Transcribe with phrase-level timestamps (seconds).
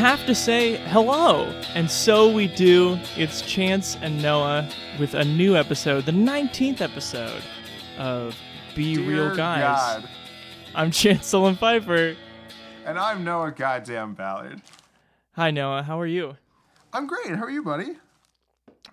[0.00, 1.44] have to say hello.
[1.74, 2.98] And so we do.
[3.18, 4.66] It's Chance and Noah
[4.98, 7.42] with a new episode, the 19th episode
[7.98, 8.34] of
[8.74, 9.60] Be Dear Real Guys.
[9.60, 10.08] God.
[10.74, 12.16] I'm Chance Sullen Pfeiffer.
[12.86, 14.62] And I'm Noah Goddamn Ballard.
[15.32, 15.82] Hi, Noah.
[15.82, 16.34] How are you?
[16.94, 17.36] I'm great.
[17.36, 17.98] How are you, buddy?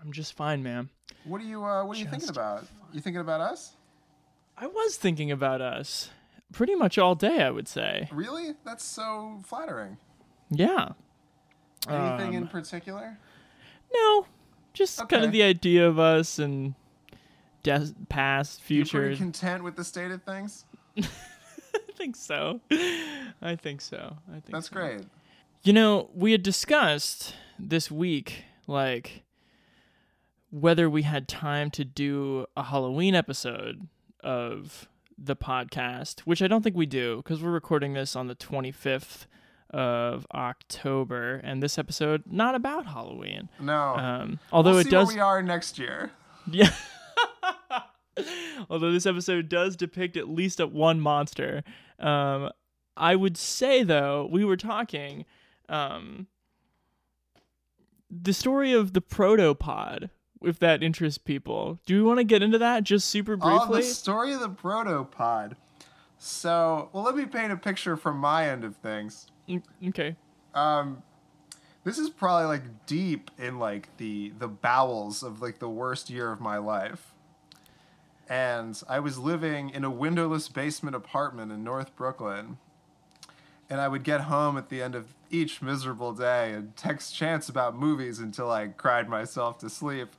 [0.01, 0.89] I'm just fine, man.
[1.23, 2.67] What are you uh, what are you thinking about?
[2.91, 3.77] You thinking about us?
[4.57, 6.09] I was thinking about us
[6.51, 8.09] pretty much all day, I would say.
[8.11, 8.55] Really?
[8.65, 9.99] That's so flattering.
[10.49, 10.89] Yeah.
[11.87, 13.17] Anything Um, in particular?
[13.93, 14.25] No,
[14.73, 16.75] just kind of the idea of us and
[18.09, 18.99] past, You're future.
[18.99, 20.65] pretty content with the state of things?
[20.97, 21.03] I
[21.95, 22.61] think so.
[23.41, 24.17] I think so.
[24.29, 24.73] I think That's so.
[24.75, 25.01] great.
[25.63, 29.23] You know, we had discussed this week, like,
[30.49, 33.87] whether we had time to do a Halloween episode
[34.23, 38.35] of the podcast, which I don't think we do because we're recording this on the
[38.35, 39.25] 25th
[39.71, 43.49] of October, and this episode not about Halloween.
[43.59, 43.95] No.
[43.95, 46.11] Um, although we'll it does, where we are next year.
[46.49, 46.71] yeah.
[48.69, 51.63] Although this episode does depict at least one monster,
[51.99, 52.49] um,
[52.95, 55.25] I would say though we were talking,
[55.69, 56.25] um,
[58.09, 60.09] the story of the protopod.
[60.41, 63.81] If that interests people, do we want to get into that just super Oh, briefly?
[63.81, 65.55] the story of the protopod.
[66.19, 69.27] So, well, let me paint a picture from my end of things.
[69.47, 70.15] Mm, okay.
[70.53, 71.03] Um,
[71.83, 76.31] this is probably like deep in like the the bowels of like the worst year
[76.31, 77.13] of my life.
[78.29, 82.57] And I was living in a windowless basement apartment in North Brooklyn.
[83.69, 87.49] And I would get home at the end of each miserable day and text Chance
[87.49, 90.09] about movies until I cried myself to sleep.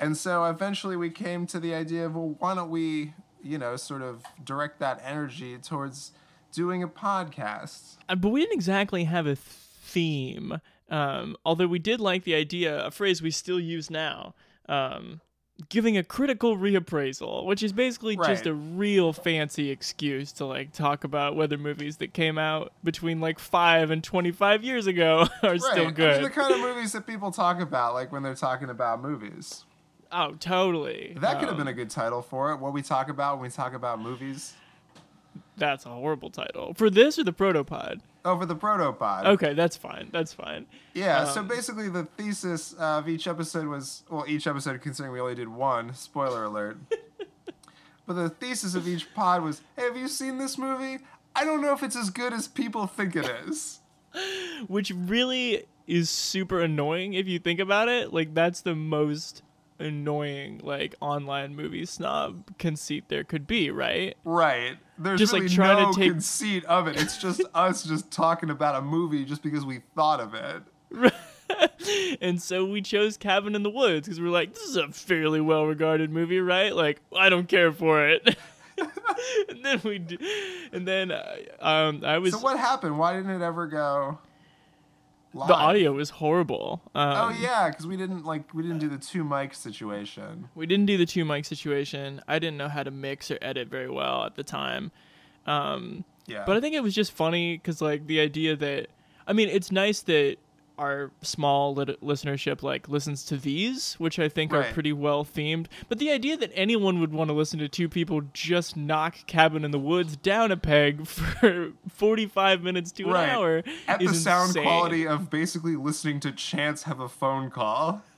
[0.00, 3.76] And so eventually we came to the idea of, well, why don't we, you know,
[3.76, 6.12] sort of direct that energy towards
[6.52, 7.96] doing a podcast?
[8.08, 10.60] Uh, but we didn't exactly have a theme.
[10.90, 14.34] Um, although we did like the idea, a phrase we still use now,
[14.68, 15.20] um,
[15.68, 21.04] giving a critical reappraisal, which is basically just a real fancy excuse to like talk
[21.04, 25.58] about whether movies that came out between like five and twenty five years ago are
[25.58, 26.14] still I good.
[26.14, 29.64] mean, the kind of movies that people talk about, like when they're talking about movies.
[30.12, 31.14] oh, totally.
[31.20, 32.56] That could have Um, been a good title for it.
[32.60, 34.54] What we talk about when we talk about movies.
[35.58, 38.00] That's a horrible title for this or the protopod.
[38.24, 39.26] Over the protopod.
[39.26, 40.08] Okay, that's fine.
[40.12, 40.66] That's fine.
[40.94, 45.20] Yeah, so Um, basically the thesis of each episode was well, each episode considering we
[45.20, 46.78] only did one, spoiler alert.
[48.06, 50.98] but the thesis of each pod was, hey, have you seen this movie?
[51.34, 53.80] I don't know if it's as good as people think it is.
[54.66, 58.12] which really is super annoying if you think about it.
[58.12, 59.42] Like that's the most
[59.78, 64.16] annoying like online movie snob conceit there could be, right?
[64.24, 64.76] Right.
[64.98, 67.00] There's Just, like, really trying to no take- conceit of it.
[67.00, 71.12] It's just us just talking about a movie just because we thought of it.
[72.20, 75.40] and so we chose Cabin in the Woods because we're like, this is a fairly
[75.40, 76.74] well regarded movie, right?
[76.74, 78.36] Like I don't care for it.
[79.48, 80.18] and then we, d-
[80.72, 82.98] and then uh, um, I was So what happened?
[82.98, 84.18] Why didn't it ever go
[85.34, 85.48] live?
[85.48, 86.80] the audio was horrible.
[86.94, 90.48] Um, Oh yeah, because we didn't like we didn't do the two mic situation.
[90.54, 92.20] We didn't do the two mic situation.
[92.28, 94.90] I didn't know how to mix or edit very well at the time.
[95.46, 96.44] Um, Yeah.
[96.46, 98.88] but I think it was just funny because, like, the idea that
[99.26, 100.36] I mean, it's nice that
[100.78, 105.66] our small lit- listenership like listens to these, which I think are pretty well themed.
[105.88, 109.64] But the idea that anyone would want to listen to two people just knock Cabin
[109.64, 113.24] in the Woods down a peg for forty-five minutes to Right.
[113.24, 114.62] an hour At is the sound insane.
[114.62, 118.02] quality of basically listening to Chance have a phone call.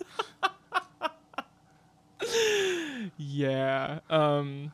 [3.17, 4.01] Yeah.
[4.11, 4.73] Um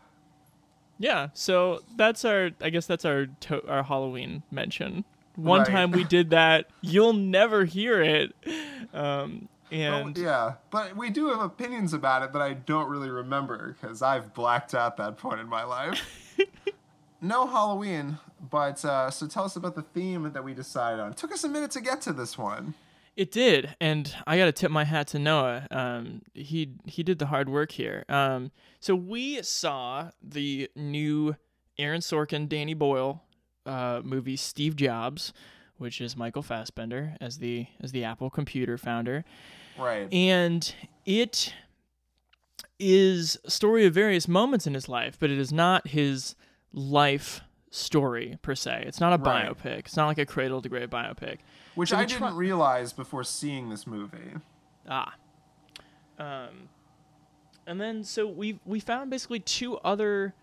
[0.99, 5.05] Yeah, so that's our I guess that's our to- our Halloween mention.
[5.37, 5.71] One Right.
[5.71, 8.35] time we did that, you'll never hear it.
[8.93, 13.11] Um Oh, and yeah, but we do have opinions about it that I don't really
[13.11, 16.39] remember because I've blacked out that point in my life.
[17.21, 18.19] no Halloween,
[18.51, 21.11] but uh, so tell us about the theme that we decided on.
[21.11, 22.75] It took us a minute to get to this one.
[23.17, 25.67] It did, and I got to tip my hat to Noah.
[25.73, 28.05] Um, he he did the hard work here.
[28.09, 31.35] Um, so we saw the new
[31.77, 33.25] Aaron Sorkin, Danny Boyle
[33.67, 35.33] uh, movie, Steve Jobs,
[35.79, 39.25] which is Michael Fassbender as the as the Apple computer founder.
[39.79, 40.11] Right.
[40.13, 40.75] And
[41.05, 41.53] it
[42.79, 46.35] is a story of various moments in his life, but it is not his
[46.73, 47.41] life
[47.71, 48.85] story per se.
[48.87, 49.47] It's not a Right.
[49.51, 49.79] biopic.
[49.81, 51.39] It's not like a cradle to grave biopic.
[51.75, 54.33] Which So I didn't try- realize before seeing this movie.
[54.89, 55.15] Ah.
[56.19, 56.69] Um
[57.67, 60.35] and then so we we found basically two other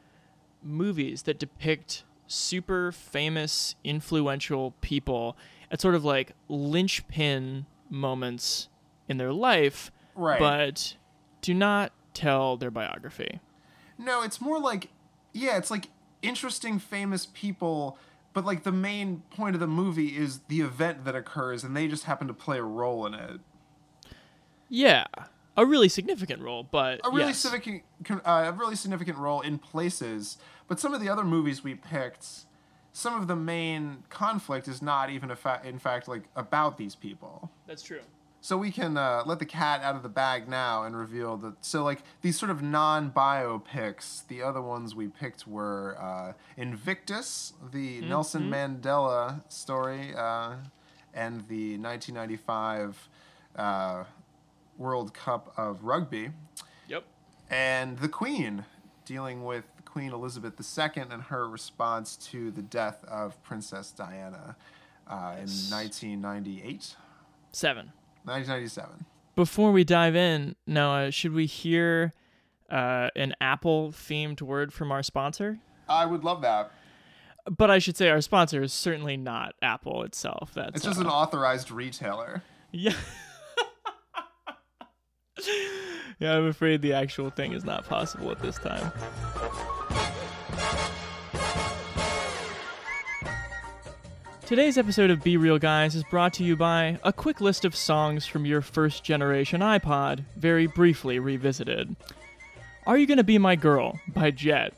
[0.61, 2.03] movies that depict
[2.33, 5.37] super famous influential people
[5.71, 8.69] at sort of like linchpin moments
[9.07, 10.39] in their life Right.
[10.39, 10.95] but
[11.41, 13.39] do not tell their biography.
[13.97, 14.89] No, it's more like,
[15.33, 15.89] yeah, it's like
[16.21, 17.97] interesting, famous people,
[18.33, 21.87] but like the main point of the movie is the event that occurs, and they
[21.87, 23.39] just happen to play a role in it.
[24.69, 25.05] Yeah,
[25.55, 27.39] a really significant role, but A really yes.
[27.39, 27.83] significant,
[28.25, 30.37] uh, a really significant role in places.
[30.73, 32.25] But some of the other movies we picked,
[32.93, 36.95] some of the main conflict is not even, a fa- in fact, like about these
[36.95, 37.51] people.
[37.67, 37.99] That's true.
[38.41, 41.63] So we can uh, let the cat out of the bag now and reveal that.
[41.63, 48.01] So like these sort of non-biopics, the other ones we picked were uh, Invictus, the
[48.01, 50.55] Nelson Mandela story, uh,
[51.13, 53.09] and the 1995
[53.57, 54.05] uh,
[54.79, 56.31] World Cup of Rugby,
[56.87, 57.03] Yep.
[57.51, 58.65] and the Queen,
[59.05, 64.55] dealing with Queen Elizabeth II and her response to the death of Princess Diana
[65.07, 66.95] uh, in 1998,
[67.51, 67.91] Seven.
[68.23, 69.05] 1997.
[69.35, 72.11] Before we dive in, Noah, should we hear
[72.71, 75.59] uh, an Apple themed word from our sponsor?
[75.87, 76.71] I would love that.
[77.45, 80.53] But I should say our sponsor is certainly not Apple itself.
[80.55, 82.41] That's It's just uh, an authorized retailer.
[82.71, 82.93] yeah.
[86.17, 88.91] yeah, I'm afraid the actual thing is not possible at this time.
[94.53, 97.75] Today's episode of Be Real Guys is brought to you by a quick list of
[97.75, 101.95] songs from your first generation iPod, very briefly revisited.
[102.85, 104.75] Are You Gonna Be My Girl by Jet.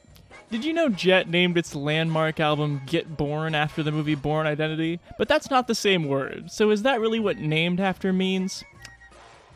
[0.50, 5.02] Did you know Jet named its landmark album Get Born after the movie Bourne Identity?
[5.18, 8.64] But that's not the same word, so is that really what named after means?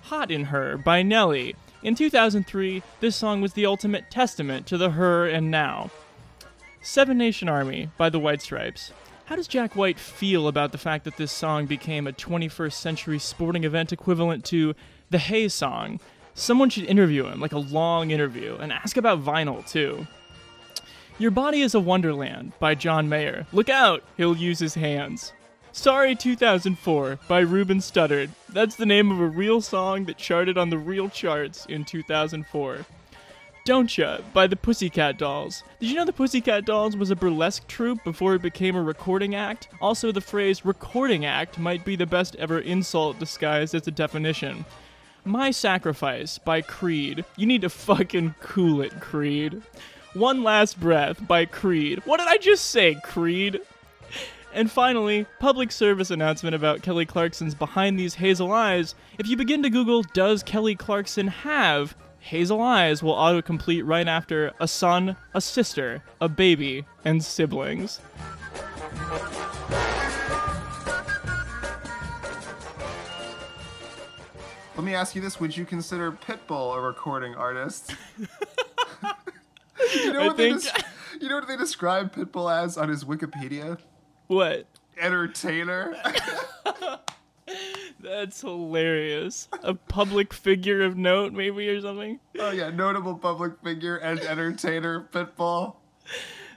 [0.02, 1.56] Hot in Herre by Nelly.
[1.82, 5.92] In 2003, this song was the ultimate testament to the her and now.
[6.82, 8.92] Seven Nation Army by the White Stripes.
[9.30, 13.20] How does Jack White feel about the fact that this song became a 21st century
[13.20, 14.74] sporting event equivalent to
[15.12, 16.00] the Hey song?
[16.34, 20.08] Someone should interview him, like a long interview, and ask about vinyl too.
[21.20, 23.46] Your Body is a Wonderland by John Mayer.
[23.54, 25.32] Look out, he'll use his hands.
[25.74, 28.32] Sorry 2004 by Ruben Studdard.
[28.52, 32.84] That's the name of a real song that charted on the real charts in 2004.
[33.70, 35.62] Don't Cha by the Pussycat Dolls.
[35.80, 39.36] Did you know the Pussycat Dolls was a burlesque troupe before it became a recording
[39.36, 39.68] act?
[39.80, 44.66] Also, the phrase recording act might be the best ever insult disguised as a definition.
[45.24, 47.24] My Sacrifice by Creed.
[47.38, 49.62] You need to fucking cool it, Creed.
[50.16, 52.02] One Last Breath by Creed.
[52.06, 53.62] What did I just say, Creed?
[54.52, 58.96] And finally, public service announcement about Kelly Clarkson's Behind These Hazel Eyes.
[59.20, 64.54] If you begin to Google, does Kelly Clarkson have hazel eyes, will autocomplete right after
[64.60, 68.00] a son, a sister, a baby, and siblings.
[74.76, 77.96] Let me ask you this: Would you consider Pitbull a recording artist?
[78.18, 80.84] you know I what they think- des-
[81.22, 83.78] you know what they describe Pitbull as on his Wikipedia?
[84.28, 84.68] What?
[84.98, 85.96] Entertainer.
[88.00, 89.48] That's hilarious.
[89.64, 92.20] A public figure of note, maybe, or something?
[92.40, 95.08] oh yeah, notable public figure and entertainer.
[95.12, 95.76] Pitbull.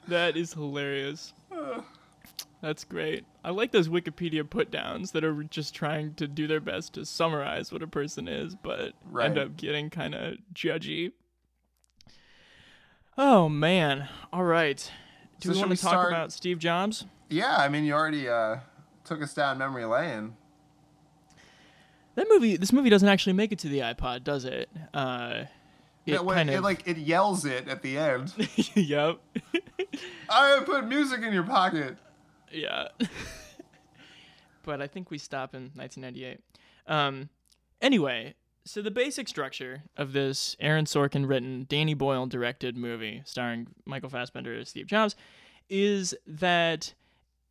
[0.08, 1.32] That is hilarious.
[2.60, 3.24] That's great.
[3.44, 7.04] I like those Wikipedia put downs that are just trying to do their best to
[7.04, 9.26] summarize what a person is, but Right.
[9.26, 11.10] end up getting kind of judgy.
[13.18, 14.08] Oh, man.
[14.32, 14.90] All right.
[15.40, 17.04] Do So we want to talk start- about Steve Jobs?
[17.28, 18.58] Yeah, I mean, you already uh,
[19.04, 20.36] took us down memory lane.
[22.14, 24.68] That movie, this movie doesn't actually make it to the iPod, does it?
[24.92, 25.44] Uh,
[26.06, 28.32] it Yeah, when kind it, of, like it yells it at the end.
[28.74, 29.18] yep,
[30.28, 31.96] I put music in your pocket.
[32.50, 32.88] yeah.
[34.62, 36.40] but I think we stop in 1998.
[36.86, 37.28] Um,
[37.80, 43.68] anyway, so the basic structure of this Aaron Sorkin written, Danny Boyle directed movie starring
[43.86, 45.16] Michael Fassbender as Steve Jobs
[45.68, 46.94] is that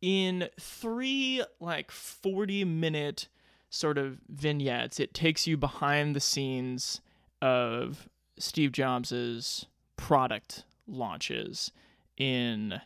[0.00, 3.28] in three like 40 minute
[3.72, 7.00] sort of vignettes, it takes you behind the scenes
[7.40, 8.06] of
[8.38, 11.72] Steve Jobs's product launches
[12.18, 12.80] in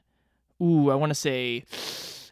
[0.63, 1.65] ooh, I want to say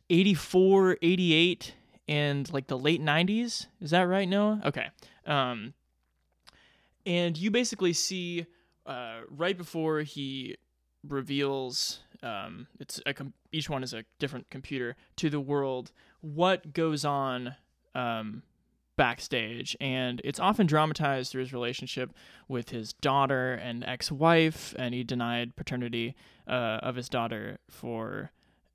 [0.08, 1.75] 84, 88,
[2.06, 3.66] and like the late 90s.
[3.80, 4.62] Is that right, Noah?
[4.64, 4.87] Okay.
[5.26, 5.75] Um,
[7.04, 8.46] and you basically see
[8.87, 10.56] uh, right before he
[11.06, 15.92] reveals um, it's a com- each one is a different computer to the world
[16.23, 17.54] what goes on
[17.94, 18.42] um,
[18.96, 19.76] backstage.
[19.80, 22.12] And it's often dramatized through his relationship
[22.48, 26.14] with his daughter and ex-wife and he denied paternity
[26.46, 28.30] uh, of his daughter for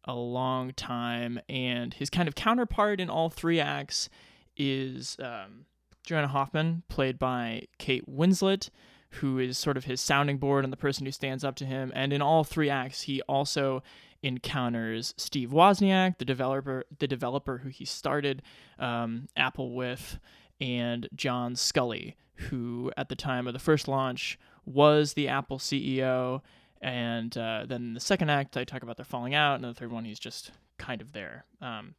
[0.05, 1.39] a long time.
[1.47, 4.09] And his kind of counterpart in all three acts
[4.57, 5.65] is um,
[6.03, 8.69] joanna hoffman played by kate winslet
[9.11, 11.91] who is sort of his sounding board and the person who stands up to him.
[11.95, 13.81] And in all three acts he also
[14.21, 18.41] encounters Steve Wozniak, the developer, the developer who he started
[18.77, 20.19] um, Apple with,
[20.59, 26.41] and John Sculley, who at the time of the first launch was the Apple CEO.
[26.81, 29.91] And uh, then the second act, I talk about their falling out, and the third
[29.91, 31.45] one, he's just kind of there.
[31.61, 31.95] Um,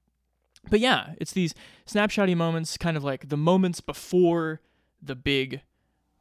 [0.68, 1.54] but yeah, it's these
[1.86, 4.60] snapshotty moments, kind of like the moments before
[5.02, 5.62] the big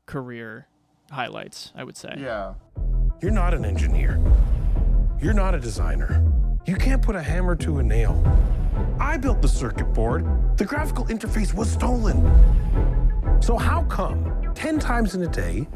[0.06, 0.68] career
[1.12, 2.16] highlights, I would say.
[2.18, 2.54] Yeah.
[3.22, 4.20] You're not an engineer.
[5.22, 6.24] You're not a designer.
[6.66, 8.24] You can't put a hammer to a nail.
[9.02, 10.26] I built the circuit board.
[10.58, 12.24] The graphical interface was stolen.
[13.42, 15.68] So how come 10 times in a day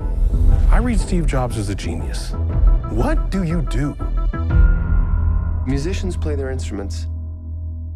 [0.69, 2.31] I read Steve Jobs as a genius?
[2.89, 3.97] What do you do?
[5.67, 7.07] Musicians play their instruments.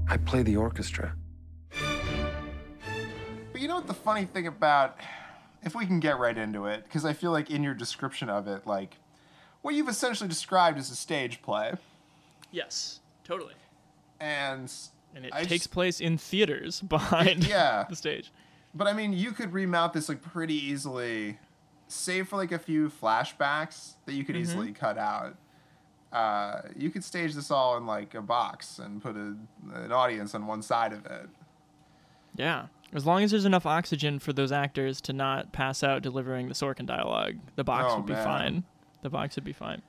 [0.10, 1.16] I play the orchestra.
[3.54, 4.98] But you know what the funny thing about
[5.63, 8.50] if we can get right into it, because I feel like in your description of
[8.50, 8.98] it, like
[9.67, 11.74] what you've essentially described as a stage play.
[12.51, 13.53] Yes, totally.
[14.21, 14.71] And
[15.13, 17.83] And it I takes just- place in theaters behind Yeah.
[17.89, 18.31] the stage.
[18.74, 21.38] But I mean, you could remount this like pretty easily,
[21.89, 24.41] save for like a few flashbacks that you could Mm-hmm.
[24.43, 25.36] easily cut out.
[26.13, 29.36] Uh, you could stage this all in like a box and put a,
[29.74, 31.27] an audience on one side of it.
[32.36, 32.67] Yeah.
[32.93, 36.53] As long as there's enough oxygen for those actors to not pass out delivering the
[36.53, 38.24] Sorkin dialogue, the box Oh, would be man.
[38.24, 38.63] fine.
[39.01, 39.82] The box would be fine.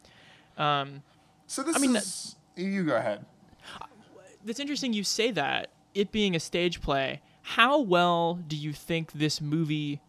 [0.57, 1.03] Um,
[1.47, 3.25] So this I mean, is you go ahead.
[4.47, 5.71] it's interesting you say that.
[5.95, 10.01] It being a stage play, how well do you think this movie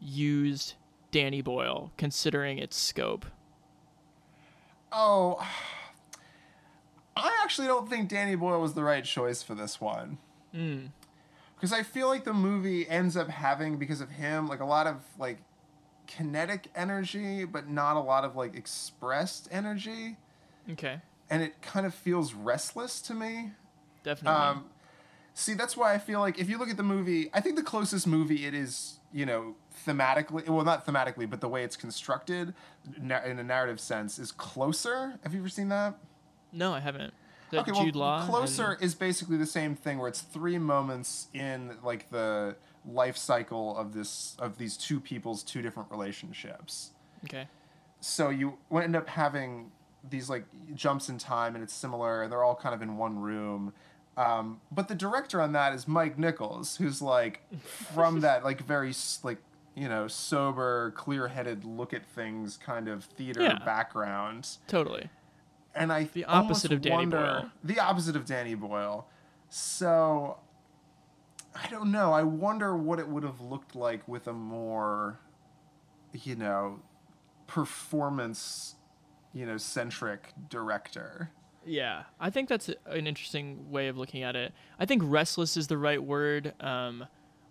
[0.00, 0.74] used
[1.10, 3.24] Danny Boyle, considering its scope?
[4.92, 5.46] Oh,
[7.16, 10.18] I actually don't think Danny Boyle was the right choice for this one.
[10.52, 14.86] Because I feel like the movie ends up having, because of him, like a lot
[14.86, 15.38] of like
[16.08, 20.16] kinetic energy, but not a lot of like expressed energy.
[20.72, 21.00] Okay,
[21.30, 23.52] And it kind of feels restless to me.
[24.02, 24.38] definitely.
[24.38, 24.64] Um,
[25.34, 27.62] see, that's why I feel like if you look at the movie, I think the
[27.62, 29.54] closest movie it is, you know,
[29.86, 32.52] thematically, well, not thematically, but the way it's constructed
[33.00, 35.18] na- in a narrative sense is closer.
[35.22, 35.94] Have you ever seen that?
[36.52, 37.14] no, I haven't.
[37.50, 41.28] That okay, Jude well, closer and- is basically the same thing where it's three moments
[41.32, 42.56] in like the
[42.88, 46.90] life cycle of this of these two people's two different relationships.
[47.24, 47.46] okay.
[48.00, 49.70] So you end up having
[50.08, 53.18] these like jumps in time, and it's similar, and they're all kind of in one
[53.18, 53.72] room.
[54.16, 58.92] Um, but the director on that is Mike Nichols, who's like from that like very
[59.22, 59.38] like
[59.74, 63.58] you know sober, clear-headed look at things kind of theater Yeah.
[63.64, 65.08] background Totally.
[65.74, 67.50] and I The opposite of Danny wonder, Boyle.
[67.64, 69.06] The opposite of Danny Boyle.
[69.50, 70.38] So
[71.54, 72.12] I don't know.
[72.12, 75.18] I wonder what it would have looked like with a more,
[76.12, 76.80] you know,
[77.46, 78.76] performance,
[79.32, 81.30] you know, centric director.
[81.66, 84.52] Yeah, I think that's an interesting way of looking at it.
[84.78, 86.54] I think restless is the right word.
[86.60, 87.06] Um,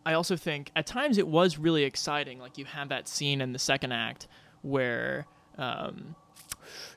[0.06, 2.39] I also think at times it was really exciting.
[2.39, 4.27] Like you have that scene in the second act
[4.62, 5.27] where
[5.58, 6.16] um,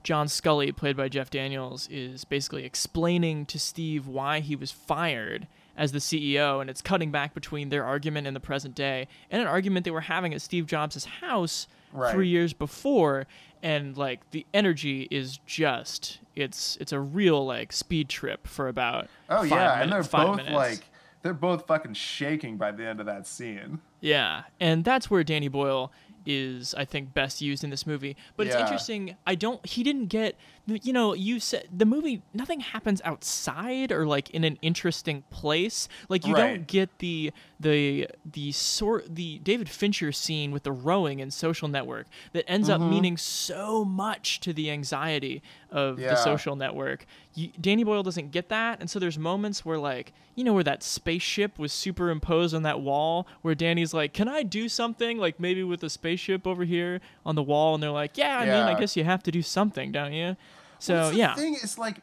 [0.03, 5.47] John Sculley, played by Jeff Daniels, is basically explaining to Steve why he was fired
[5.77, 9.41] as the CEO, and it's cutting back between their argument in the present day and
[9.43, 12.13] an argument they were having at Steve Jobs' house Right.
[12.13, 13.27] three years before.
[13.63, 19.09] And like the energy is just it's it's a real like speed trip for about
[19.29, 20.55] Oh yeah, and they're both minutes.
[20.55, 20.81] like
[21.23, 23.81] they're both fucking shaking by the end of that scene.
[24.01, 25.93] Yeah, and that's where Danny Boyle
[26.27, 28.17] is, I think, best used in this movie.
[28.37, 29.17] But it's interesting.
[29.27, 29.65] I don't.
[29.67, 30.37] He didn't get.
[30.67, 32.23] You know, you said the movie.
[32.33, 35.89] Nothing happens outside or like in an interesting place.
[36.09, 41.21] Like you don't get the the the sort the David Fincher scene with the rowing
[41.21, 42.91] and Social Network that ends up Mm-hmm.
[42.91, 46.11] meaning so much to the anxiety of Yeah.
[46.11, 47.05] the social network.
[47.35, 50.65] You, Danny Boyle doesn't get that, and so there's moments where like you know where
[50.65, 55.39] that spaceship was superimposed on that wall, where Danny's like, "Can I do something like
[55.39, 58.55] maybe with a spaceship over here on the wall?" And they're like, "Yeah, I mean,
[58.75, 60.37] I guess you have to do something, don't you?"
[60.79, 61.97] So Well, the yeah, thing is like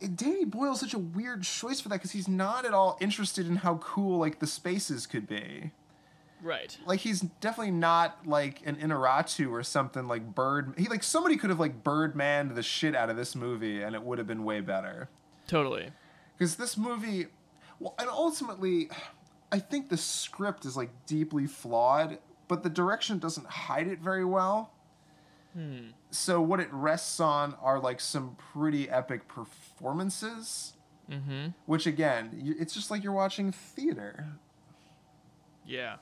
[0.00, 3.56] Danny Boyle's such a weird choice for that because he's not at all interested in
[3.56, 5.72] how cool like the spaces could be.
[6.42, 6.76] Right.
[6.86, 10.74] Like he's definitely not like an Iñárritu or something like Bird.
[10.78, 14.02] He like somebody could have like Birdman the shit out of this movie and it
[14.02, 15.08] would have been way better.
[15.46, 15.90] Totally.
[16.38, 17.26] Because this movie,
[17.78, 18.88] well, and ultimately,
[19.52, 24.24] I think the script is like deeply flawed, but the direction doesn't hide it very
[24.24, 24.72] well.
[26.10, 30.74] So what it rests on are like some pretty epic performances.
[31.10, 31.48] Mm-hmm.
[31.66, 34.26] Which again, it's just like you're watching theater.
[35.66, 35.96] Yeah.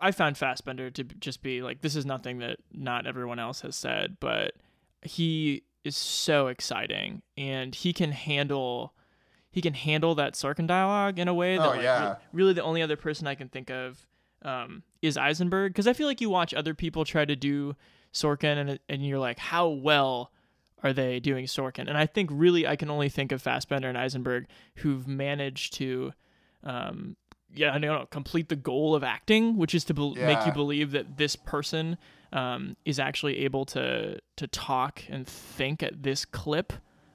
[0.00, 3.76] I found Fassbender to just be like this is nothing that not everyone else has
[3.76, 4.52] said, but
[5.02, 8.92] he is so exciting and he can handle
[9.50, 12.16] he can handle that Sorkin dialogue in a way that Oh, like, yeah.
[12.32, 14.06] really the only other person I can think of
[14.42, 17.74] um, is Eisenberg because I feel like you watch other people try to do
[18.12, 20.30] Sorkin and and you're like how well
[20.82, 23.98] are they doing Sorkin and I think really I can only think of Fassbender and
[23.98, 24.46] Eisenberg
[24.76, 26.12] who've managed to
[26.64, 27.16] um,
[27.54, 30.52] yeah, I don't know, complete the goal of acting, which is to bel make you
[30.52, 31.96] believe that this person
[32.32, 36.72] um, is actually able to to talk and think at this clip.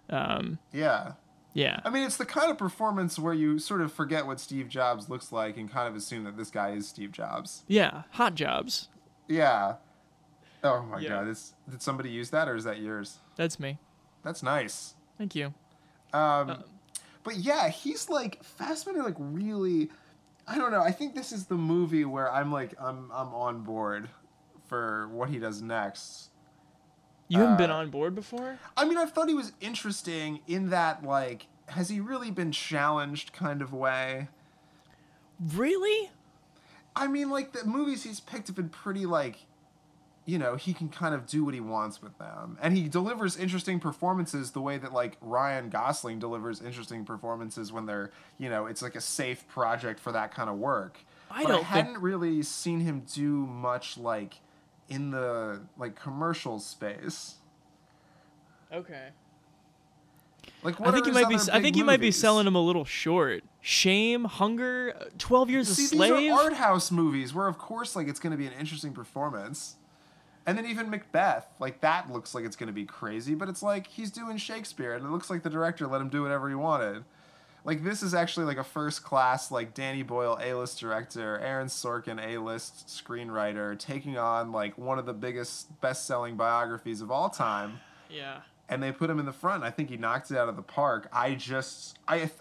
[0.10, 1.13] Um, Yeah.
[1.53, 4.67] yeah, I mean, it's the kind of performance where you sort of forget what Steve
[4.69, 7.63] Jobs looks like and kind of assume that this guy is Steve Jobs.
[7.67, 8.88] yeah, hot jobs.
[9.27, 9.75] Yeah.
[10.63, 11.10] Oh my Yeah.
[11.10, 13.18] god, this, did somebody use that or is that yours?
[13.36, 13.80] That's me.
[14.24, 14.96] That's nice.
[15.18, 15.53] Thank you.
[16.13, 16.63] Um,
[17.24, 19.01] but yeah, he's like Fassbender.
[19.03, 19.89] Like really,
[20.48, 20.82] I don't know.
[20.82, 24.10] I think this is the movie where I'm like I'm I'm on board
[24.68, 26.30] for what he does next.
[27.27, 28.58] You haven't been Uh, on board before.
[28.75, 33.32] I mean, I thought he was interesting in that like has he really been challenged
[33.34, 34.27] kind of way.
[35.56, 36.12] Really?
[36.96, 39.46] I mean, like the movies he's picked have been pretty like,
[40.25, 43.38] you know, he can kind of do what he wants with them, and he delivers
[43.38, 48.68] interesting performances the way that like Ryan Gosling delivers interesting performances when they're, you know,
[48.68, 51.00] it's like a safe project for that kind of work.
[51.30, 54.36] I but don't I hadn't really seen him do much like
[54.90, 57.36] in the like commercial space.
[58.72, 59.10] Okay.
[60.63, 61.36] Like I what think are you his might be.
[61.36, 63.43] other I big think you might be selling him a little short.
[63.62, 66.15] Shame, Hunger, uh, Twelve Years a Slave.
[66.15, 68.93] these are art house movies where, of course, like it's going to be an interesting
[68.93, 69.76] performance.
[70.45, 73.62] And then even Macbeth, like that looks like it's going to be crazy, but it's
[73.62, 76.56] like he's doing Shakespeare, and it looks like the director let him do whatever he
[76.56, 77.04] wanted.
[77.63, 81.67] Like this is actually like a first class, like Danny Boyle A list director, Aaron
[81.67, 87.12] Sorkin A list screenwriter, taking on like one of the biggest best selling biographies of
[87.12, 88.41] all time yeah.
[88.67, 89.63] and they put him in the front.
[89.63, 91.08] I think he knocked it out of the park.
[91.13, 92.32] I just I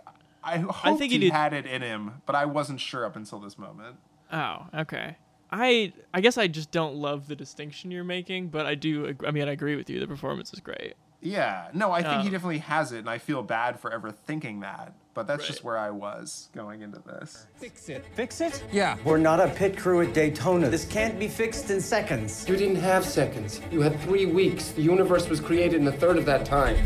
[0.43, 3.41] I hoped think he he, had it in him, but I wasn't sure up until
[3.41, 3.97] this moment.
[4.33, 5.17] Oh, okay.
[5.53, 9.15] I I guess I just don't love the distinction you're making, but I do.
[9.27, 10.01] I mean, I agree with you.
[10.01, 10.95] The performance is great.
[11.23, 14.11] Yeah, no, I think he Um, definitely has it, and I feel bad for ever
[14.11, 14.95] thinking that.
[15.13, 17.47] But that's just where I was going into this.
[17.57, 18.07] Fix it.
[18.15, 18.63] Fix it?
[18.73, 18.97] Yeah.
[19.05, 20.71] We're not a pit crew at Daytona.
[20.71, 22.49] This can't be fixed in seconds.
[22.49, 23.61] You didn't have seconds.
[23.71, 24.71] You had three weeks.
[24.71, 26.77] The universe was created in a third of that time.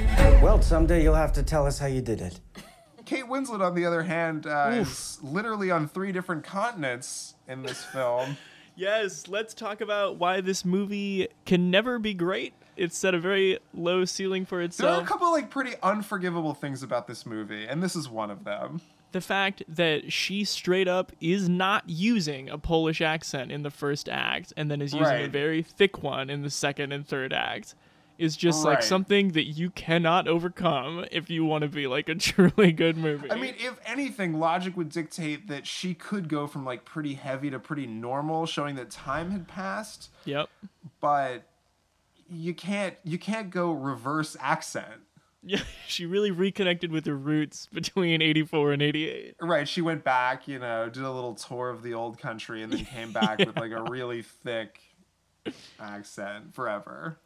[0.42, 2.40] Well, someday you'll have to tell us how you did it.
[3.04, 7.84] Kate Winslet, on the other hand, uh, is literally on three different continents in this
[7.84, 8.36] film.
[8.76, 12.54] Yes, let's talk about why this movie can never be great.
[12.76, 14.90] It's set a very low ceiling for itself.
[14.90, 18.30] There are a couple like pretty unforgivable things about this movie, and this is one
[18.30, 18.80] of them.
[19.12, 24.08] the fact that she straight up is not using a Polish accent in the first
[24.08, 27.76] act and then is using a very thick one in the second and third act
[28.18, 32.14] is just like something that you cannot overcome if you want to be like a
[32.16, 33.30] truly good movie.
[33.30, 37.50] I mean, if anything, logic would dictate that she could go from like pretty heavy
[37.50, 40.10] to pretty normal, showing that time had passed.
[40.24, 40.48] yep.
[41.00, 41.44] But
[42.30, 45.02] you can't you can't go reverse accent.
[45.42, 49.36] Yeah, she really reconnected with her roots between 84 and 88.
[49.40, 52.72] Right, she went back, you know, did a little tour of the old country, and
[52.72, 54.80] then came back with like a really thick
[55.78, 57.18] accent forever.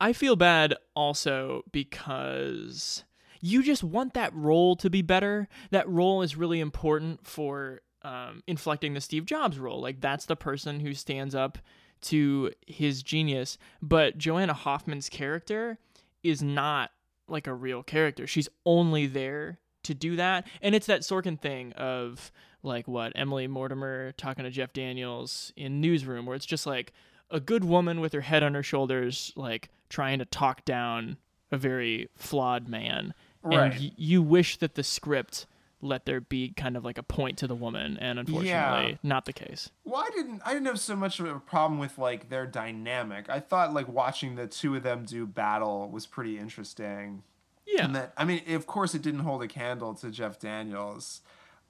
[0.00, 3.04] I feel bad also because
[3.40, 5.48] you just want that role to be better.
[5.70, 9.80] That role is really important for um, inflecting the Steve Jobs role.
[9.80, 11.58] Like, that's the person who stands up
[12.02, 13.58] to his genius.
[13.82, 15.78] But Joanna Hoffman's character
[16.22, 16.90] is not
[17.28, 18.26] like a real character.
[18.26, 20.46] She's only there to do that.
[20.62, 22.30] And it's that Sorkin thing of
[22.62, 26.92] like what Emily Mortimer talking to Jeff Daniels in Newsroom, where it's just like
[27.30, 31.16] a good woman with her head on her shoulders, like trying to talk down
[31.50, 33.14] a very flawed man.
[33.42, 33.72] Right.
[33.72, 35.46] And y- you wish that the script
[35.80, 38.48] let there be kind of like a point to the woman, and unfortunately,
[38.90, 38.96] Yeah.
[39.04, 39.70] not the case.
[39.84, 43.30] Well, I didn't I didn't have so much of a problem with like their dynamic.
[43.30, 47.22] I thought like watching the two of them do battle was pretty interesting.
[47.64, 47.84] Yeah.
[47.84, 51.20] And that I mean, of course, it didn't hold a candle to Jeff Daniels.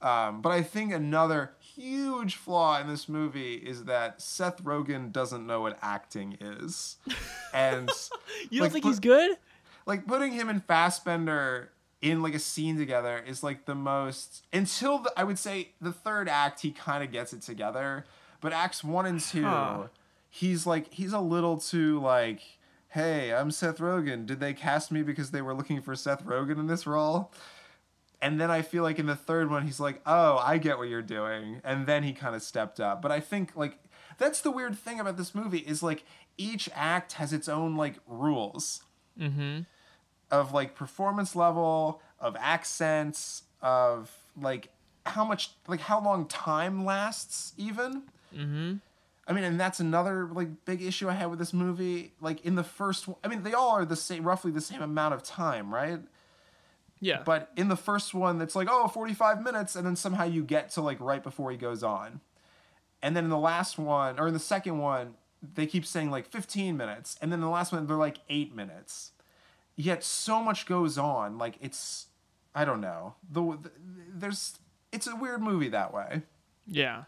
[0.01, 5.47] Um, but I think another huge flaw in this movie is that Seth Rogen doesn't
[5.47, 6.97] know what acting is,
[7.55, 7.89] and
[8.51, 9.37] You don't like, think put- he's good?
[9.87, 11.71] like putting him and Fassbender
[12.03, 15.93] in like a scene together is like the most until the, I would say the
[15.93, 18.05] third act he kind of gets it together,
[18.41, 19.85] but acts one and two, Huh.
[20.31, 22.41] he's like he's a little too like,
[22.91, 24.27] hey, I'm Seth Rogen.
[24.27, 27.33] Did they cast me because they were looking for Seth Rogen in this role?
[28.21, 30.89] And then I feel like in the third one he's like, oh, I get what
[30.89, 33.01] you're doing, and then he kind of stepped up.
[33.01, 33.79] But I think like
[34.19, 36.05] that's the weird thing about this movie is like
[36.37, 38.83] each act has its own like rules
[40.31, 44.69] of like performance level, of accents, of like
[45.07, 48.03] how much, like how long time lasts, even.
[48.37, 48.75] Mm-hmm.
[49.27, 52.13] I mean, and that's another like big issue I had with this movie.
[52.21, 54.83] Like in the first, one- I mean, they all are the same, roughly the same
[54.83, 56.01] amount of time, right?
[57.01, 57.23] Yeah.
[57.25, 60.71] But in the first one, it's like, oh, 45 minutes, and then somehow you get
[60.71, 62.21] to like right before he goes on.
[63.03, 66.27] And then in the last one, or in the second one, they keep saying like
[66.27, 67.17] 15 minutes.
[67.23, 69.13] And then the last one, they're like eight minutes.
[69.77, 71.39] Yet so much goes on.
[71.39, 72.07] Like it's,
[72.55, 73.15] I don't know.
[73.31, 73.71] The, the
[74.13, 74.59] there's,
[74.91, 76.23] it's a weird movie that way.
[76.67, 77.05] Yeah,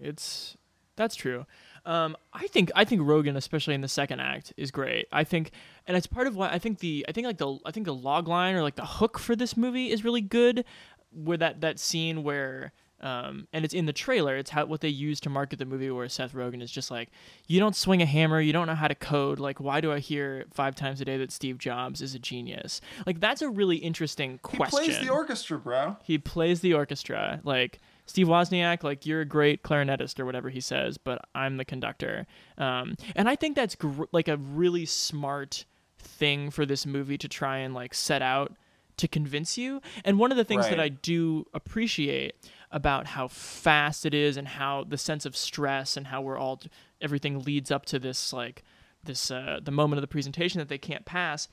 [0.00, 0.56] it's
[0.96, 1.46] that's true.
[1.86, 5.06] Um, I think I think Rogen, especially in the second act, is great.
[5.12, 5.52] I think,
[5.86, 7.94] and it's part of why I think the I think like the I think the
[7.94, 10.64] log line or like the hook for this movie is really good.
[11.12, 12.72] Where that that scene where.
[12.98, 14.38] Um, and it's in the trailer.
[14.38, 17.10] It's how what they use to market the movie, where Seth Rogen is just like,
[17.46, 18.40] "You don't swing a hammer.
[18.40, 19.38] You don't know how to code.
[19.38, 22.80] Like, why do I hear five times a day that Steve Jobs is a genius?
[23.04, 25.98] Like, that's a really interesting question." He plays the orchestra, bro.
[26.04, 27.40] He plays the orchestra.
[27.44, 31.64] Like Steve Wozniak, like you're a great clarinetist or whatever he says, but I'm the
[31.64, 32.26] conductor.
[32.56, 35.64] Um, and I think that's gr- like a really smart
[35.98, 38.54] thing for this movie to try and like set out
[38.96, 39.82] to convince you.
[40.04, 42.34] And one of the things that I do appreciate
[42.70, 46.60] about how fast it is and how the sense of stress and how we're all
[47.00, 48.64] everything leads up to this like
[49.04, 51.48] this uh, the moment of the presentation that they can't pass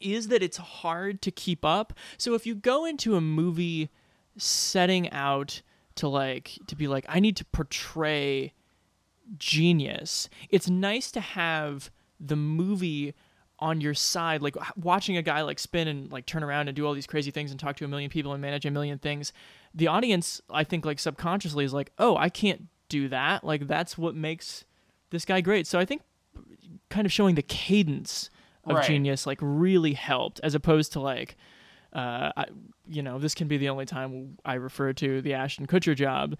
[0.00, 1.92] is that it's hard to keep up.
[2.18, 3.90] So if you go into a movie
[4.36, 5.62] setting out
[5.96, 8.52] to like to be like I need to portray
[9.38, 13.14] genius, it's nice to have the movie
[13.60, 16.84] on your side like watching a guy like spin and like turn around and do
[16.86, 19.32] all these crazy things and talk to a million people and manage a million things.
[19.74, 23.44] The audience i think like subconsciously is like oh i can't do that.
[23.44, 24.64] Like that's what makes
[25.10, 25.66] this guy great.
[25.66, 26.02] So i think
[26.90, 28.28] kind of showing the cadence
[28.64, 28.86] of Right.
[28.86, 31.36] genius like really helped as opposed to like
[31.94, 32.46] uh I,
[32.88, 36.36] you know this can be the only time i refer to the ashton kutcher job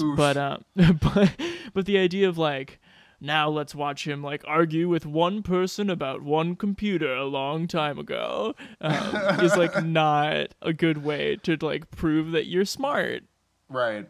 [0.00, 0.16] Oof.
[0.16, 1.30] but uh but
[1.74, 2.80] but the idea of like
[3.20, 7.98] now let's watch him like argue with one person about one computer a long time
[7.98, 13.22] ago um, is like not a good way to like prove that you're smart
[13.72, 14.06] Right.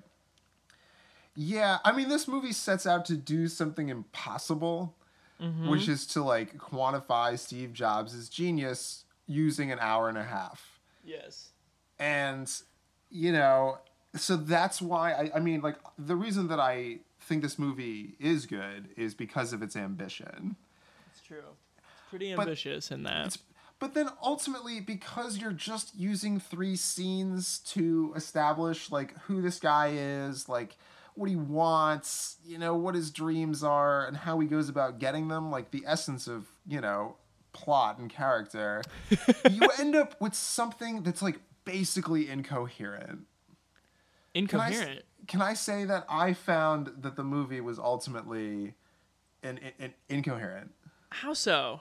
[1.35, 4.95] Yeah, I mean, this movie sets out to do something impossible,
[5.67, 10.72] which is to like quantify Steve Jobs' genius using an hour and a half.
[11.03, 11.51] Yes.
[11.99, 12.51] And,
[13.11, 13.79] you know,
[14.17, 18.47] so that's why I, I mean, like, the reason that I think this movie is
[18.47, 20.57] good is because of its ambition.
[21.11, 21.39] it's true.
[21.79, 23.37] It's pretty But ambitious in that.
[23.79, 29.93] But then ultimately, because you're just using three scenes to establish like who this guy
[29.93, 30.77] is, like
[31.15, 35.29] what he wants, you know, what his dreams are, and how he goes about getting
[35.29, 37.17] them, like the essence of, you know,
[37.53, 38.83] plot and character,
[39.51, 43.27] you end up with something that's like basically incoherent.
[44.35, 48.75] Can I, incoherent can I say that I found that the movie was ultimately
[49.43, 50.73] an, an incoherent?
[51.11, 51.81] how so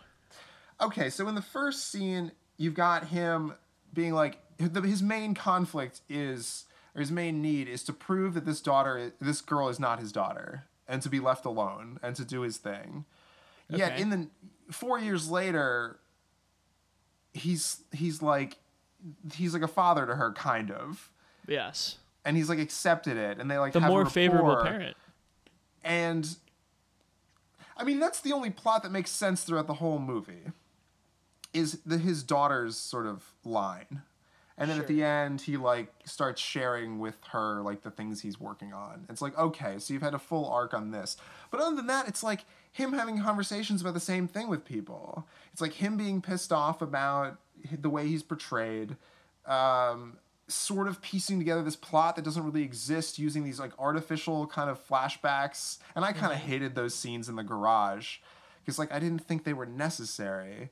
[0.82, 3.54] okay, so in the first scene, you've got him
[3.94, 8.62] being like his main conflict is or his main need is to prove that this
[8.62, 12.42] daughter, this girl, is not his daughter, and to be left alone and to do
[12.42, 13.06] his thing.
[13.70, 14.28] Yet in the
[14.72, 16.00] four years later,
[17.34, 18.58] he's he's like
[19.34, 21.12] he's like a father to her, kind of,
[21.48, 24.96] yes and he's like accepted it, and they like the have a more favorable parent
[25.84, 26.36] And
[27.76, 30.52] I mean, that's the only plot that makes sense throughout the whole movie.
[31.54, 34.04] Is the his daughter's sort of line.
[34.58, 38.40] And then at the end he like starts sharing with her like the things he's
[38.40, 39.08] working on.
[39.10, 41.18] It's like, okay, so you've had a full arc on this.
[41.50, 45.28] But other than that, it's like him having conversations about the same thing with people.
[45.52, 47.38] It's like him being pissed off about
[47.72, 48.98] the way he's portrayed.
[49.46, 54.46] Um sort of piecing together this plot that doesn't really exist using these like artificial
[54.48, 58.18] kind of flashbacks and i kind of hated those scenes in the garage
[58.60, 60.70] because like i didn't think they were necessary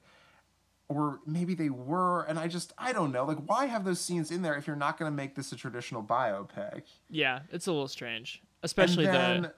[0.90, 3.24] or maybe they were, and I just I don't know.
[3.24, 5.56] Like, why have those scenes in there if you're not going to make this a
[5.56, 6.82] traditional biopic?
[7.10, 9.54] Yeah, it's a little strange, especially then, the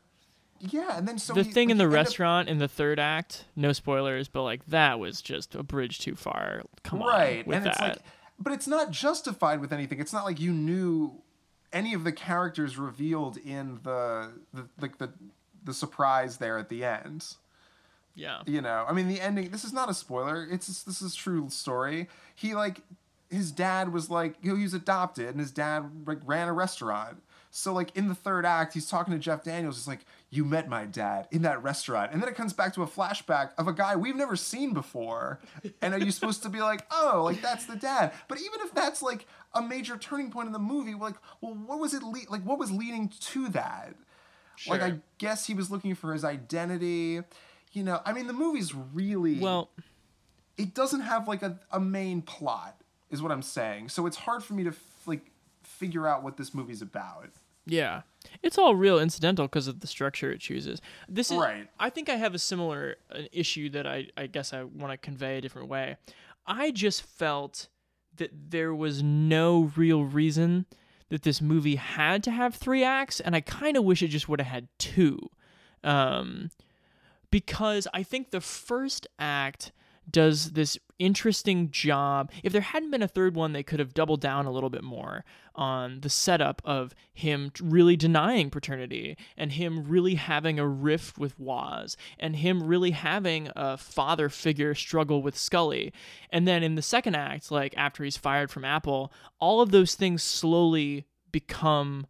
[0.69, 2.99] yeah, and then so the he- thing in the end up- restaurant in the third
[2.99, 3.45] act.
[3.55, 6.61] No spoilers, but like that was just a bridge too far.
[6.83, 7.71] Come right on with and that.
[7.73, 7.97] it's like
[8.39, 11.13] but it's not justified with anything it's not like you knew
[11.71, 15.11] any of the characters revealed in the the like the
[15.63, 17.35] the surprise there at the end
[18.15, 21.13] yeah, you know i mean the ending this is not a spoiler it's this is
[21.13, 22.81] true story he like
[23.29, 26.53] his dad was like you know, he was adopted and his dad like ran a
[26.53, 27.21] restaurant
[27.51, 30.69] so like in the third act he's talking to jeff daniels He's like you met
[30.69, 32.13] my dad in that restaurant.
[32.13, 35.41] And then it comes back to a flashback of a guy we've never seen before.
[35.81, 38.13] And are you supposed to be like oh like that's the dad?
[38.29, 41.79] But even if that's like a major turning point in the movie like well what
[41.79, 43.93] was it le- like what was leading to that?
[44.67, 47.21] Like i guess he was looking for his identity.
[47.73, 49.69] You know i mean the movie's really well,
[50.57, 53.89] it doesn't have like a, a main plot is what i'm saying.
[53.89, 55.31] So it's hard for me to f- like
[55.63, 57.29] figure out what this movie's about.
[57.65, 58.01] Yeah.
[58.43, 60.81] It's all real incidental because of the structure it chooses.
[61.07, 61.67] This is Right.
[61.79, 64.97] I think I have a similar uh, issue that I I guess I want to
[64.97, 65.97] convey a different way.
[66.45, 67.67] I just felt
[68.17, 70.65] that there was no real reason
[71.09, 74.27] that this movie had to have 3 acts and I kind of wish it just
[74.29, 75.19] would have had 2.
[75.83, 76.49] Um
[77.29, 79.71] because I think the first act
[80.11, 82.31] does this interesting job.
[82.43, 84.83] If there hadn't been a third one, they could have doubled down a little bit
[84.83, 91.17] more on the setup of him really denying paternity and him really having a rift
[91.17, 95.91] with Woz and him really having a father figure struggle with Sculley.
[96.29, 99.95] And then in the second act, like after he's fired from Apple, all of those
[99.95, 102.05] things slowly become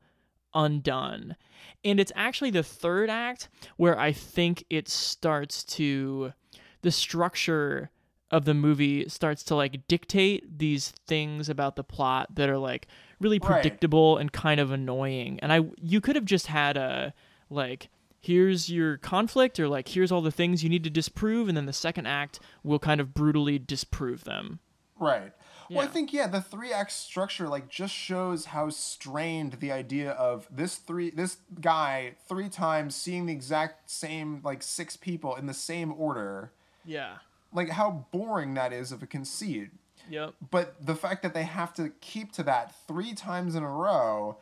[0.53, 1.35] undone.
[1.83, 6.33] And it's actually the third act where I think it starts to
[6.81, 7.89] the structure
[8.29, 12.87] of the movie starts to like dictate these things about the plot that are like
[13.19, 13.51] really Right.
[13.61, 15.39] predictable and kind of annoying.
[15.41, 17.13] And I you could have just had a
[17.49, 17.89] like
[18.21, 21.65] here's your conflict or like here's all the things you need to disprove and then
[21.65, 24.59] the second act will kind of brutally disprove them.
[24.97, 25.33] right
[25.71, 30.11] well i think yeah the three act structure like just shows how strained the idea
[30.11, 35.47] of this three this guy three times seeing the exact same like six people in
[35.47, 36.51] the same order
[36.85, 37.17] Yeah.
[37.53, 39.69] like how boring that is of a conceit
[40.09, 40.33] Yep.
[40.49, 44.37] but the fact that they have to keep to that three times in a row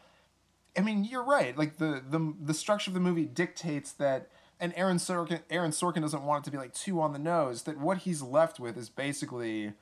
[0.77, 4.71] i mean you're right like the the, the structure of the movie dictates that and
[4.77, 7.77] aaron sorkin aaron sorkin doesn't want it to be like too on the nose that
[7.77, 9.73] what he's left with is basically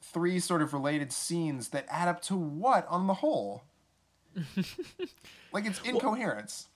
[0.00, 3.64] three sort of related scenes that add up to what on the whole
[5.52, 6.68] like it's incoherence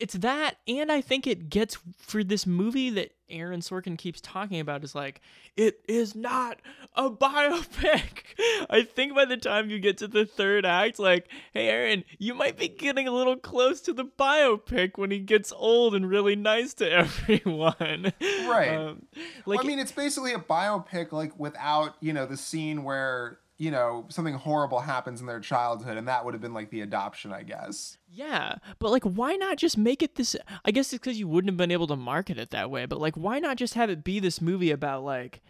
[0.00, 4.58] it's that and i think it gets for this movie that aaron sorkin keeps talking
[4.58, 5.20] about is like
[5.56, 6.58] it is not
[6.96, 8.24] a biopic
[8.70, 12.34] i think by the time you get to the third act like hey aaron you
[12.34, 16.34] might be getting a little close to the biopic when he gets old and really
[16.34, 16.90] nice to
[17.40, 18.74] everyone Right.
[18.74, 19.06] um,
[19.46, 23.38] like Well, I mean, it's basically a biopic, like without you know the scene where
[23.60, 26.80] you know something horrible happens in their childhood, and that would have been like the
[26.80, 27.98] adoption, I guess.
[28.08, 30.34] Yeah, but like, why not just make it this?
[30.64, 32.86] I guess it's because you wouldn't have been able to market it that way.
[32.86, 35.42] But like, why not just have it be this movie about like,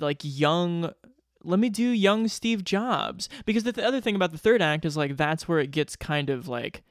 [0.00, 0.92] like young?
[1.44, 4.84] Let me do young Steve Jobs because the, the other thing about the third act
[4.84, 6.82] is like that's where it gets kind of like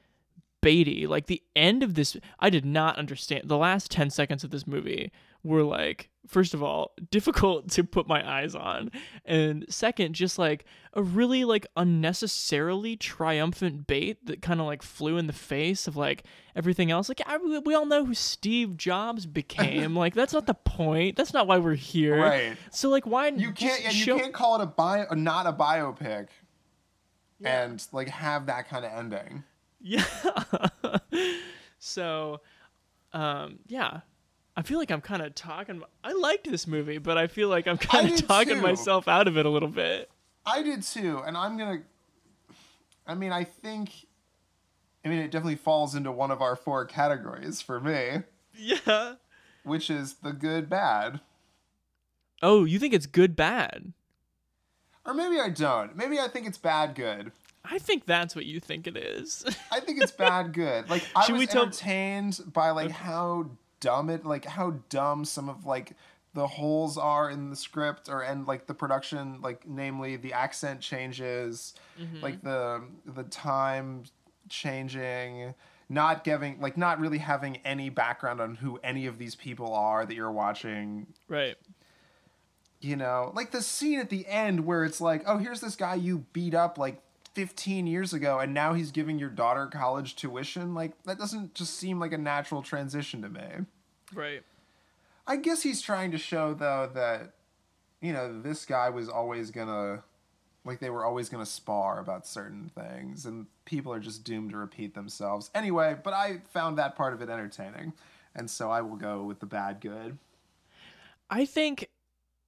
[0.62, 1.06] baity.
[1.06, 3.42] Like the end of this, I did not understand.
[3.44, 8.06] The last ten seconds of this movie were like, first of all, difficult to put
[8.06, 8.90] my eyes on,
[9.24, 15.16] and second, just like a really like unnecessarily triumphant bait that kind of like flew
[15.18, 16.24] in the face of like
[16.56, 17.08] everything else.
[17.08, 19.94] Like I, we all know who Steve Jobs became.
[20.04, 21.16] like that's not the point.
[21.16, 22.20] That's not why we're here.
[22.20, 22.56] Right.
[22.72, 25.52] So like, why You can't, yeah, you show- can't call it a bio, not a
[25.52, 26.28] biopic,
[27.44, 29.44] and like have that kind of ending.
[29.82, 30.04] Yeah.
[31.78, 32.40] so,
[33.12, 34.00] um, yeah.
[34.60, 35.82] I feel like I'm kind of talking.
[36.04, 38.60] I liked this movie, but I feel like I'm kind of talking too.
[38.60, 40.10] myself out of it a little bit.
[40.44, 41.78] I did too, and I'm gonna.
[43.06, 43.90] I mean, I think.
[45.02, 48.18] I mean, it definitely falls into one of our four categories for me,
[48.54, 49.14] Yeah.
[49.64, 51.20] which is the good, bad.
[52.42, 53.94] Oh, you think it's good, bad?
[55.06, 55.96] Or maybe I don't.
[55.96, 57.32] Maybe I think it's bad, good.
[57.64, 59.42] I think that's what you think it is.
[59.72, 60.90] I think it's bad good.
[60.90, 63.48] Like I Should was we tell- entertained by like how
[63.80, 65.94] dumb it like how dumb some of like
[66.34, 70.80] the holes are in the script or and like the production like namely the accent
[70.80, 72.22] changes Mm-hmm.
[72.22, 74.04] like the the time
[74.48, 75.54] changing
[75.88, 80.06] not giving like not really having any background on who any of these people are
[80.06, 81.56] that you're watching right.
[82.80, 85.94] you know, like the scene at the end where it's like, oh, here's this guy
[85.96, 87.02] you beat up like
[87.34, 90.74] 15 years ago and now he's giving your daughter college tuition.
[90.74, 93.46] Like, that doesn't just seem like a natural transition to me.
[94.14, 94.42] Right.
[95.26, 97.34] I guess he's trying to show, though, that,
[98.00, 100.02] you know, this guy was always gonna,
[100.64, 104.56] like, they were always gonna spar about certain things and people are just doomed to
[104.56, 105.50] repeat themselves.
[105.54, 107.92] Anyway, but I found that part of it entertaining.
[108.34, 110.18] And so I will go with the bad good.
[111.28, 111.88] I think,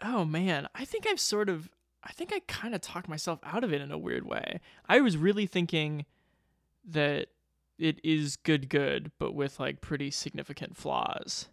[0.02, 1.70] oh man, I think I've sort of,
[2.04, 4.60] I think I kind of talked myself out of it in a weird way.
[4.88, 6.04] I was really thinking
[6.84, 7.28] that
[7.78, 11.48] it is good, good, but with like pretty significant flaws.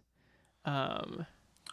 [0.64, 1.26] Um,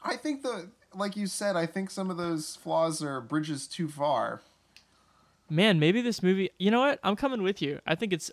[0.04, 3.88] I think the like you said, I think some of those flaws are bridges too
[3.88, 4.42] far.
[5.50, 6.50] man, maybe this movie.
[6.60, 7.00] You know what?
[7.04, 7.80] I'm coming with you.
[7.86, 8.32] I think it's.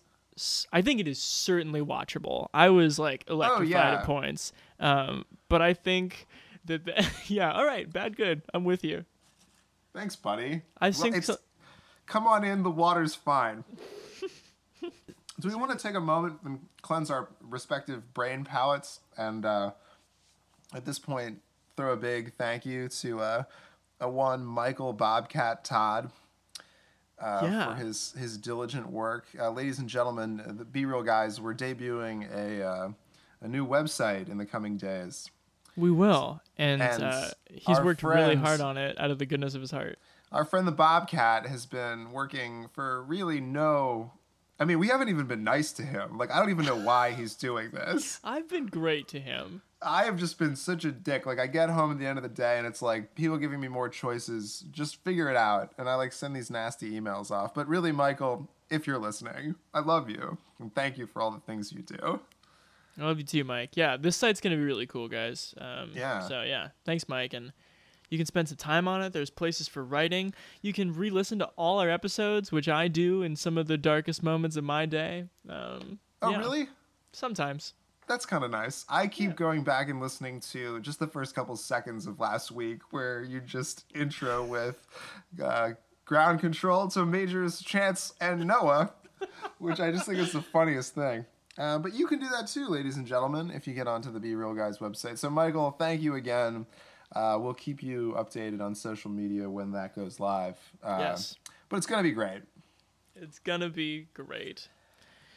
[0.72, 2.48] I think it is certainly watchable.
[2.52, 3.94] I was like electrified yeah.
[4.00, 6.26] at points, um, but I think
[6.64, 7.52] that the, yeah.
[7.52, 8.42] All right, bad, good.
[8.52, 9.04] I'm with you.
[9.94, 10.62] Thanks, buddy.
[10.80, 11.36] I Well, think so-
[12.06, 13.64] Come on in, the water's fine.
[15.40, 19.70] Do we want to take a moment and cleanse our respective brain palates and uh,
[20.74, 21.40] at this point
[21.76, 23.42] throw a big thank you to uh,
[24.00, 26.10] a one Michael Bobcat Todd
[27.18, 27.68] uh, Yeah.
[27.74, 29.26] for his his diligent work.
[29.38, 32.88] Uh, ladies and gentlemen, the Be Real guys, we're debuting a uh,
[33.40, 35.30] a new website in the coming days.
[35.76, 39.54] We will, and, And uh, he's worked really hard on it out of the goodness
[39.54, 39.98] of his heart.
[40.32, 44.12] Our friend the Bobcat has been working for really no.
[44.58, 46.16] I mean, we haven't even been nice to him.
[46.16, 48.20] Like, I don't even know why he's doing this.
[48.24, 49.62] I've been great to him.
[49.82, 51.26] I have just been such a dick.
[51.26, 53.60] Like, I get home at the end of the day and it's like people giving
[53.60, 54.64] me more choices.
[54.70, 55.72] Just figure it out.
[55.76, 57.52] And I like send these nasty emails off.
[57.52, 60.38] But really, Michael, if you're listening, I love you.
[60.58, 62.20] And thank you for all the things you do.
[62.98, 63.70] I love you too, Mike.
[63.76, 65.54] Yeah, this site's gonna be really cool, guys.
[65.58, 66.20] Um, Yeah.
[66.20, 67.52] So yeah, thanks, Mike, and
[68.10, 69.12] you can spend some time on it.
[69.12, 70.32] There's places for writing.
[70.62, 74.22] You can re-listen to all our episodes, which I do in some of the darkest
[74.22, 75.24] moments of my day.
[75.48, 76.68] Um, Oh, yeah, really?
[77.12, 77.74] Sometimes.
[78.06, 78.84] That's kind of nice.
[78.88, 82.80] I keep going back and listening to just the first couple seconds of last week
[82.92, 84.86] where you just intro with
[85.42, 85.70] uh,
[86.04, 88.92] ground control to Majors, Chance, and Noah,
[89.58, 91.24] which I just think is the funniest thing.
[91.56, 94.18] Uh, but you can do that too, ladies and gentlemen, if you get onto the
[94.20, 95.18] Be Real Guys website.
[95.18, 96.66] So, Michael, thank you again.
[97.14, 100.56] Uh, we'll keep you updated on social media when that goes live.
[100.82, 101.36] Uh, Yes.
[101.68, 102.42] But it's going to be great.
[103.16, 104.68] It's gonna be great.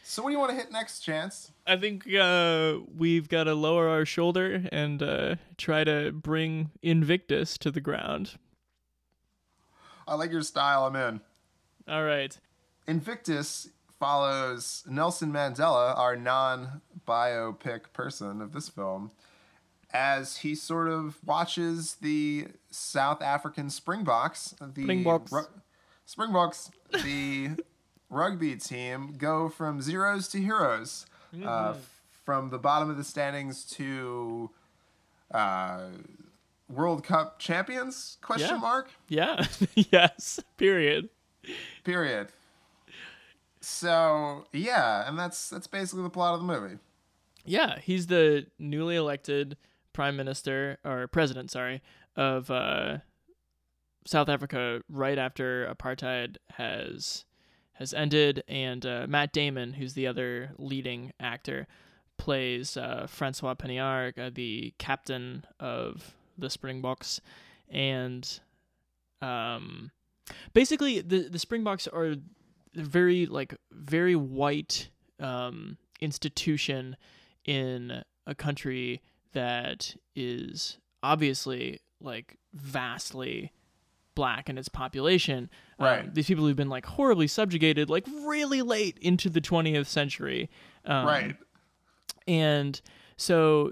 [0.04, 1.52] So, what do you want to hit next, Chance?
[1.68, 7.58] I think uh, we've got to lower our shoulder and uh, try to bring Invictus
[7.60, 8.36] to the ground.
[10.08, 10.86] I like your style.
[10.86, 11.22] I'm in.
[11.88, 12.36] All right.
[12.88, 19.12] Invictus follows Nelson Mandela, our non biopic person of this film,
[19.94, 25.32] as he sort of watches the South African Springboks, the Springboks.
[25.32, 25.48] ru-
[26.06, 26.72] Springboks,
[27.04, 27.50] the
[28.10, 31.06] rugby team, go from zeros to heroes,
[31.46, 31.74] uh,
[32.26, 34.50] from the bottom of the standings to
[35.34, 35.82] uh,
[36.70, 38.18] World Cup champions?
[38.22, 38.58] Question Yeah.
[38.58, 38.90] mark.
[39.10, 39.46] Yeah.
[39.76, 40.40] yes.
[40.58, 41.10] Period.
[41.84, 42.28] Period.
[43.62, 46.78] So yeah, and that's that's basically the plot of the movie.
[47.46, 49.58] Yeah, he's the newly elected
[49.94, 51.82] prime minister or president, sorry,
[52.16, 52.98] of uh,
[54.06, 57.26] South Africa right after apartheid has
[57.74, 61.68] has ended, and uh, Matt Damon, who's the other leading actor,
[62.18, 67.22] plays uh, Francois Pienaar, uh, the captain of the Springboks,
[67.70, 68.40] and
[69.22, 69.92] um,
[70.54, 72.16] basically the the Springboks are
[72.78, 76.96] very like very white um, institution
[77.46, 79.02] in a country
[79.34, 83.52] that is obviously like vastly
[84.16, 85.50] black in its population.
[85.80, 86.14] Um, Right.
[86.14, 90.50] these people who've been like horribly subjugated, like really late into the 20th century.
[90.86, 91.36] Um, right.
[92.28, 92.80] and
[93.16, 93.72] so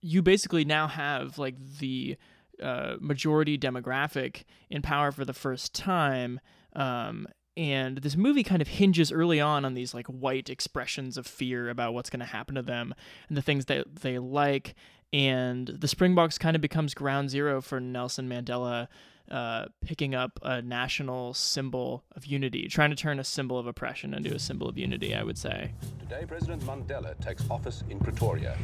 [0.00, 2.16] you basically now have like the
[2.62, 6.38] uh, majority demographic in power for the first time
[6.74, 7.26] um,
[7.56, 11.68] and this movie kind of hinges early on on these like white expressions of fear
[11.68, 12.94] about what's going to happen to them
[13.28, 14.74] and the things that they like
[15.12, 18.88] and the springboks kind of becomes ground zero for nelson mandela
[19.30, 24.12] uh, picking up a national symbol of unity trying to turn a symbol of oppression
[24.14, 25.72] into a symbol of unity i would say
[26.12, 28.58] Today, President Mandela takes office in Pretoria,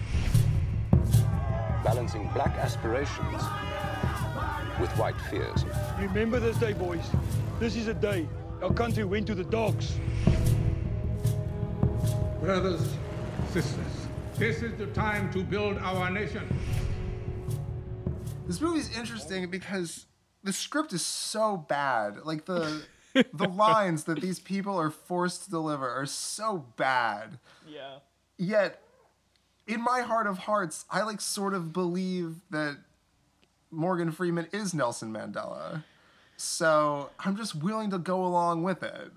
[1.82, 3.43] balancing black aspirations
[4.78, 5.64] with white fears.
[5.99, 7.09] Remember this day, boys.
[7.59, 8.28] This is a day
[8.63, 9.95] our country went to the dogs.
[12.41, 12.95] Brothers,
[13.53, 14.07] sisters,
[14.37, 16.47] this is the time to build our nation.
[18.47, 20.07] This movie's interesting because
[20.43, 22.19] the script is so bad.
[22.25, 22.83] Like the
[23.33, 27.39] the lines that these people are forced to deliver are so bad.
[27.69, 27.99] Yeah.
[28.39, 28.81] Yet
[29.67, 32.79] in my heart of hearts, I like sort of believe that
[33.71, 35.85] Morgan Freeman is Nelson Mandela.
[36.41, 39.11] So I'm just willing to go along with it.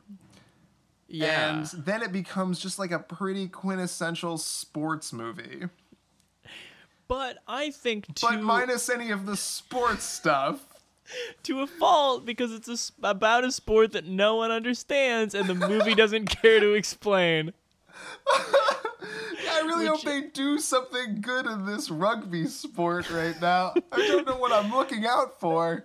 [1.07, 1.57] Yeah.
[1.59, 5.65] And then it becomes just like a pretty quintessential sports movie.
[7.07, 10.65] but I think to But minus any of the sports stuff.
[11.43, 12.69] to a fault because it's
[13.03, 17.53] a about a sport that no one understands and the movie doesn't care to explain.
[18.30, 23.74] I really Which- hope they do something good in this rugby sport right now.
[23.91, 25.84] I don't know what I'm looking out for,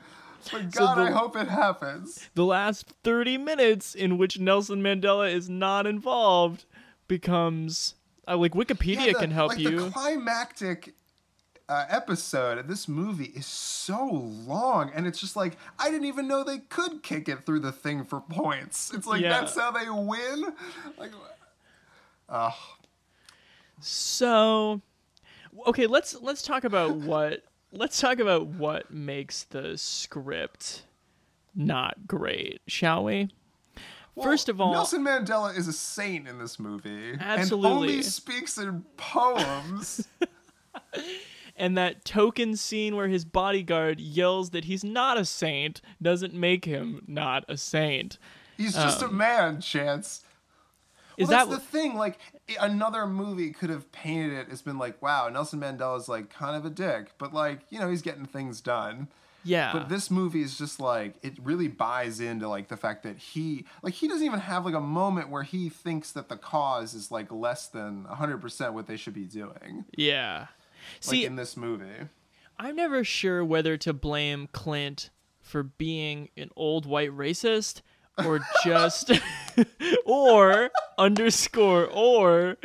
[0.51, 2.29] but So God, the- I hope it happens.
[2.35, 6.65] The last 30 minutes in which Nelson Mandela is not involved
[7.09, 7.95] becomes
[8.29, 9.81] uh, like Wikipedia Yeah, the- can help like you.
[9.81, 10.95] The climactic
[11.69, 14.07] uh, episode of this movie is so
[14.47, 17.73] long, and it's just like I didn't even know they could kick it through the
[17.73, 18.93] thing for points.
[18.95, 19.31] It's like Yeah.
[19.41, 20.55] that's how they win.
[20.97, 21.11] Like,
[22.29, 22.51] uh,
[23.81, 24.81] So,
[25.67, 27.43] okay, let's let's talk about what
[27.77, 30.83] let's talk about what makes the script
[31.55, 33.29] not great, shall we?
[34.23, 37.69] First of all, Nelson Mandela is a saint in this movie, Absolutely.
[37.69, 40.09] and only speaks in poems.
[41.57, 46.65] and that token scene where his bodyguard yells that he's not a saint doesn't make
[46.65, 48.17] him not a saint.
[48.57, 50.25] He's just a um, man, Chance.
[51.17, 51.97] Is well, that's that the thing?
[51.97, 52.19] Like
[52.61, 56.65] another movie could have painted it as been like, wow, Nelson Mandela's like kind of
[56.65, 59.09] a dick, but like you know he's getting things done.
[59.45, 59.73] yeah?
[59.73, 63.65] But this movie is just like it really buys into like the fact that he
[63.83, 67.11] like he doesn't even have like a moment where he thinks that the cause is
[67.11, 69.85] like less than 100% what they should be doing.
[69.97, 70.47] yeah.
[71.05, 72.09] Like See, in this movie.
[72.59, 75.11] I'm never sure whether to blame Clint
[75.41, 77.83] for being an old white racist
[78.25, 79.11] or just
[80.05, 82.57] or underscore or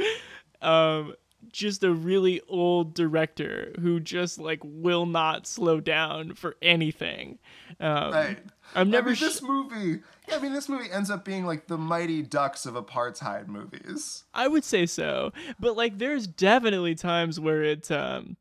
[0.62, 1.14] um
[1.52, 7.40] just a really old director who just like will not slow down for anything.
[7.80, 8.40] Um, Right.
[8.74, 10.00] I'm I never mean, sh- this movie.
[10.30, 14.24] Yeah, I mean, this movie ends up being like the Mighty Ducks of apartheid movies.
[14.34, 18.38] I would say so, but like there's definitely times where it um,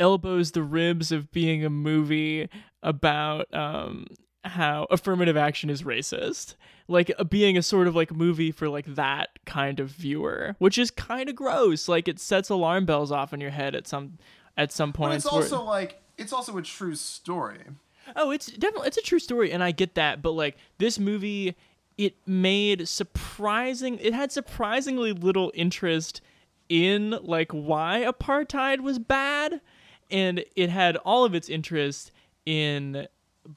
[0.00, 2.48] elbows the ribs of being a movie
[2.82, 4.06] about um,
[4.44, 6.54] how affirmative action is racist,
[6.88, 10.78] like uh, being a sort of like movie for like that kind of viewer, which
[10.78, 11.88] is kind of gross.
[11.88, 14.18] Like it sets alarm bells off in your head at some
[14.56, 15.10] at some point.
[15.10, 17.60] But it's where- also like it's also a true story.
[18.16, 20.22] Oh, it's definitely it's a true story, and I get that.
[20.22, 21.54] But like this movie,
[21.96, 23.98] it made surprising.
[24.00, 26.20] It had surprisingly little interest
[26.68, 29.60] in like why apartheid was bad,
[30.10, 32.10] and it had all of its interest
[32.44, 33.06] in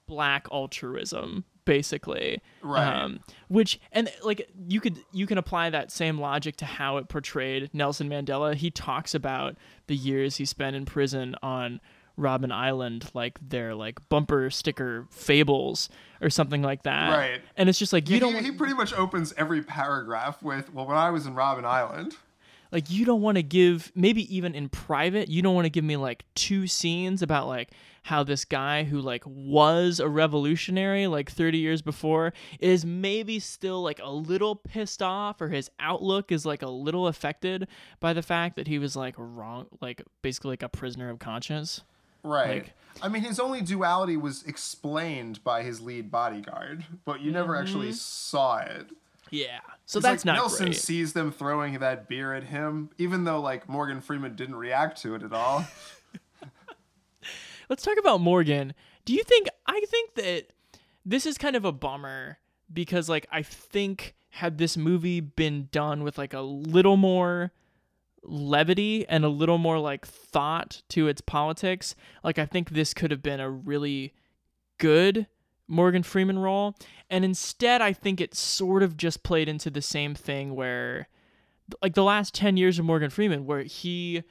[0.07, 2.41] black altruism, basically.
[2.61, 2.87] Right.
[2.87, 7.09] Um, which and like you could you can apply that same logic to how it
[7.09, 8.55] portrayed Nelson Mandela.
[8.55, 9.55] He talks about
[9.87, 11.79] the years he spent in prison on
[12.17, 15.89] Robben Island like they're like bumper sticker fables
[16.21, 17.09] or something like that.
[17.09, 17.41] Right.
[17.57, 20.73] And it's just like you Yeah, don't he, he pretty much opens every paragraph with,
[20.73, 22.15] "Well, when I was in Robben Island."
[22.75, 25.85] Like you don't want to give maybe even in private you don't want to give
[25.85, 27.71] me like two scenes about like
[28.03, 33.81] how this guy who like was a revolutionary like 30 years before is maybe still
[33.81, 37.65] like a little pissed off or his outlook is like a little affected
[38.01, 41.81] by the fact that he was like wrong like basically like a prisoner of conscience
[42.25, 42.63] Right.
[42.63, 42.73] Like-
[43.03, 47.89] I mean, his only duality was explained by his lead bodyguard, but you never actually
[47.89, 47.95] mm-hmm.
[47.95, 48.87] saw it.
[49.31, 53.23] Yeah so that's like not Nelson great sees them throwing that beer at him, even
[53.23, 55.65] though like Morgan Freeman didn't react to it at all.
[57.69, 58.73] Let's talk about Morgan.
[59.05, 60.47] Do you think I think that
[61.05, 62.39] this is kind of a bummer
[62.73, 67.51] because like I think had this movie been done with like a little more
[68.23, 73.11] levity and a little more like thought to its politics, like I think this could
[73.11, 74.13] have been a really
[74.79, 75.27] good
[75.67, 76.75] Morgan Freeman role.
[77.09, 81.07] And instead I think it sort of just played into the same thing where
[81.81, 84.23] like the last 10 years of Morgan Freeman where he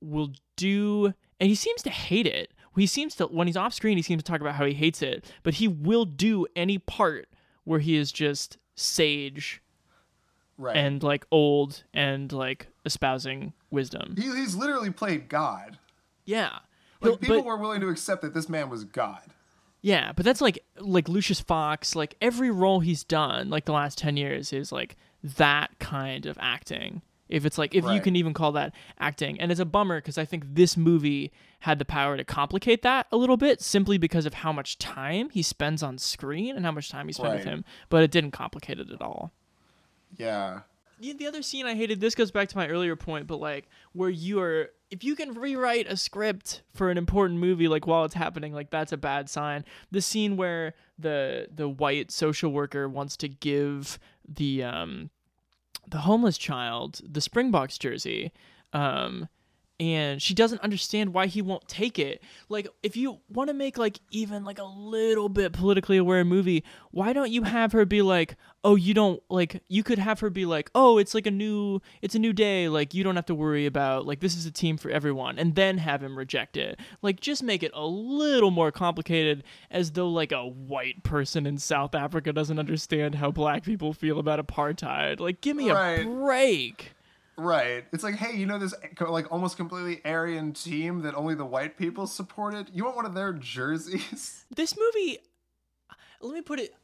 [0.00, 2.52] will do and he seems to hate it.
[2.76, 5.00] He seems to when he's off screen he seems to talk about how he hates
[5.02, 7.28] it, but he will do any part
[7.64, 9.62] where he is just sage
[10.58, 10.76] Right.
[10.76, 14.14] and like old and like espousing wisdom.
[14.16, 15.78] he, he's literally played God.
[16.24, 16.60] Yeah.
[17.02, 19.20] Like people but- were willing to accept that this man was God.
[19.86, 23.98] Yeah, but that's like like Lucius Fox, like every role he's done like the last
[23.98, 27.02] 10 years is like that kind of acting.
[27.28, 30.18] If it's like if you can even call that acting, and it's a bummer because
[30.18, 31.30] I think this movie
[31.60, 35.30] had the power to complicate that a little bit simply because of how much time
[35.30, 38.32] he spends on screen and how much time he spent with him, but it didn't
[38.32, 39.30] complicate it at all.
[40.16, 40.62] Yeah.
[40.98, 43.68] Yeah, the other scene I hated, this goes back to my earlier point, but like
[43.92, 48.04] where you are if you can rewrite a script for an important movie like while
[48.04, 49.64] it's happening, like that's a bad sign.
[49.90, 55.10] The scene where the the white social worker wants to give the um
[55.88, 58.32] the homeless child the Springboks jersey,
[58.72, 59.28] um
[59.78, 62.22] and she doesn't understand why he won't take it.
[62.48, 66.64] Like, if you want to make like even like a little bit politically aware movie,
[66.90, 70.30] why don't you have her be like, "Oh, you don't like." You could have her
[70.30, 72.68] be like, "Oh, it's like a new, it's a new day.
[72.68, 75.54] Like, you don't have to worry about like this is a team for everyone," and
[75.54, 76.80] then have him reject it.
[77.02, 81.58] Like, just make it a little more complicated, as though like a white person in
[81.58, 85.20] South Africa doesn't understand how black people feel about apartheid.
[85.20, 86.00] Like, give me Right.
[86.00, 86.92] a break.
[87.38, 87.84] Right.
[87.92, 91.76] It's like, hey, you know this like almost completely Aryan team that only the white
[91.76, 92.70] people supported?
[92.72, 94.44] You want one of their jerseys?
[94.54, 95.18] this movie
[96.22, 96.74] let me put it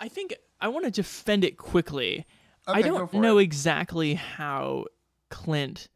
[0.00, 2.24] i think i want to defend it quickly
[2.66, 3.42] i Okay, go don't know it.
[3.42, 4.84] exactly how
[5.30, 5.88] clint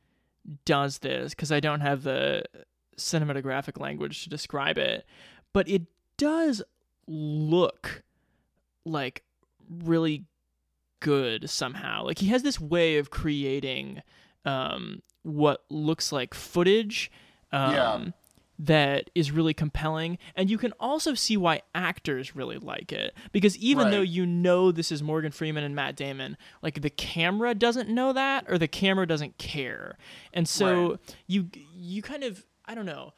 [0.64, 2.42] does this because i don't have the
[2.98, 5.06] cinematographic language to describe it
[5.52, 5.82] but it
[6.16, 6.60] does
[7.06, 8.02] look
[8.84, 9.22] like
[9.84, 10.24] really
[11.02, 12.04] good somehow.
[12.04, 14.02] Like he has this way of creating
[14.44, 17.10] um what looks like footage
[17.52, 18.04] um Yeah.
[18.58, 20.18] that is really compelling.
[20.36, 23.14] And you can also see why actors really like it.
[23.32, 27.54] Because even though you know this is Morgan Freeman and Matt Damon like the camera
[27.54, 29.96] doesn't know that or the camera doesn't care.
[30.32, 31.16] And so Right.
[31.26, 33.12] you you kind of I don't know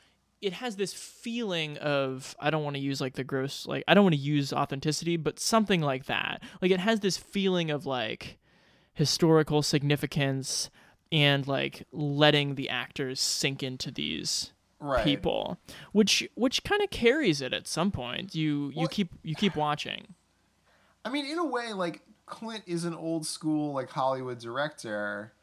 [0.44, 3.94] it has this feeling of I don't want to use like the gross like I
[3.94, 6.42] don't want to use authenticity but something like that.
[6.60, 8.38] Like it has this feeling of like
[8.92, 10.70] historical significance
[11.10, 15.02] and like letting the actors sink into these Right.
[15.04, 15.58] people
[15.92, 18.34] which which kind of carries it at some point.
[18.34, 20.14] You you Well- keep you keep watching.
[21.06, 25.33] I mean, in a way, like Clint is an old school like Hollywood director,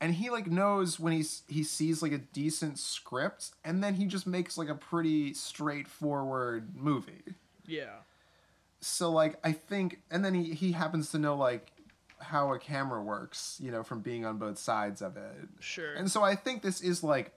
[0.00, 4.06] and he like knows when he's he sees like a decent script, and then he
[4.06, 7.22] just makes like a pretty straightforward movie.
[7.66, 8.00] yeah
[8.80, 11.72] So like I think, and then he he happens to know like
[12.18, 15.48] how a camera works, you know, from being on both sides of it.
[15.60, 15.94] Sure.
[15.94, 17.32] And so I think this is like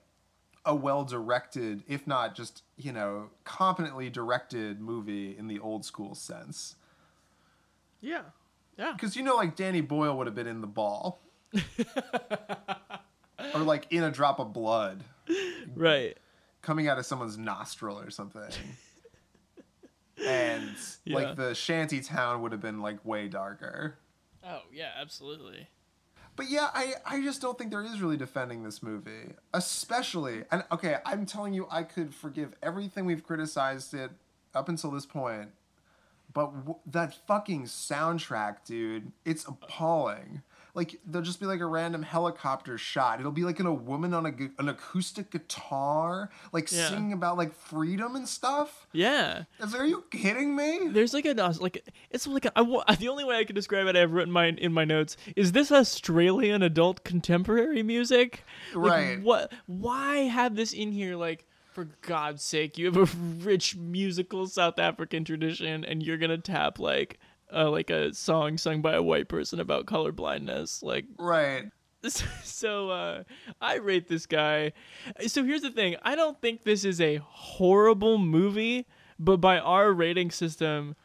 [0.65, 6.13] a well directed, if not just, you know, competently directed movie in the old school
[6.15, 6.75] sense.
[8.01, 8.21] yeah
[8.77, 11.19] yeah Because you know, like Danny Boyle would have been in the ball.
[13.53, 15.03] or like in a drop of blood
[15.75, 16.17] right
[16.61, 18.49] coming out of someone's nostril or something.
[20.25, 20.69] and
[21.05, 21.15] Yeah.
[21.15, 23.97] like the shanty town would have been like way darker.
[24.45, 25.67] oh yeah absolutely
[26.35, 29.33] But yeah, I, I just don't think there is really defending this movie.
[29.53, 34.11] Especially, and okay, I'm telling you, I could forgive everything we've criticized it
[34.55, 35.49] up until this point.
[36.33, 40.41] But w- that fucking soundtrack, dude, it's appalling.
[40.79, 43.19] Like, there'll just be like a random helicopter shot.
[43.19, 46.87] It'll be like in a woman on a, gu- an acoustic guitar, like Yeah.
[46.89, 48.87] singing about like freedom and stuff.
[48.93, 50.87] yeah Is, are you kidding me?
[50.89, 53.95] There's like a like it's like a, I the only way I can describe it
[53.95, 59.21] I've written mine in my notes is this Australian adult contemporary music Like, Right.
[59.21, 63.05] what why have this in here like for God's sake you have a
[63.43, 67.19] rich musical South African tradition and you're gonna tap like
[67.53, 71.65] uh, like a song sung by a white person about color blindness like Right.
[72.43, 73.23] so uh
[73.59, 74.71] I rate this guy.
[75.27, 75.95] So here's the thing.
[76.03, 78.85] I don't think this is a horrible movie,
[79.19, 80.95] but by our rating system,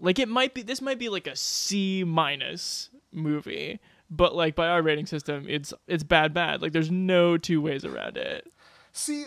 [0.00, 3.78] like it might be this might be like a C minus movie.
[4.10, 6.60] But like by our rating system, it's it's bad bad.
[6.62, 8.46] Like there's no two ways around it.
[8.92, 9.24] See,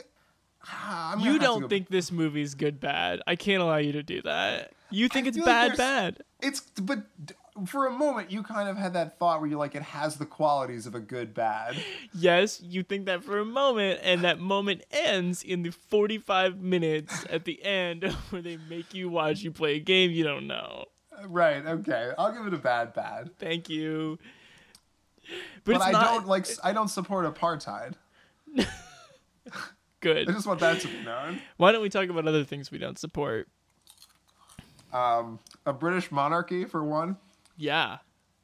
[0.67, 3.21] Ah, I'm You don't go- think this movie's good bad.
[3.27, 4.73] I can't allow you to do that.
[4.89, 6.23] You think I it's feel like bad bad.
[6.41, 7.03] It's but
[7.65, 10.25] for a moment you kind of had that thought where you're like it has the
[10.25, 11.75] qualities of a good bad.
[12.13, 17.25] Yes, you think that for a moment, and that moment ends in the 45 minutes
[17.29, 20.85] at the end where they make you watch you play a game you don't know.
[21.17, 21.65] Uh, right.
[21.65, 22.11] Okay.
[22.17, 23.29] I'll give it a bad bad.
[23.39, 24.19] Thank you.
[25.63, 27.93] But, But, it's I not don't like i don't support apartheid.
[30.05, 31.41] I just want that to be known.
[31.57, 33.47] Why don't we talk about other things we don't support?
[34.93, 37.17] Um, a British monarchy for one.
[37.57, 37.97] Yeah.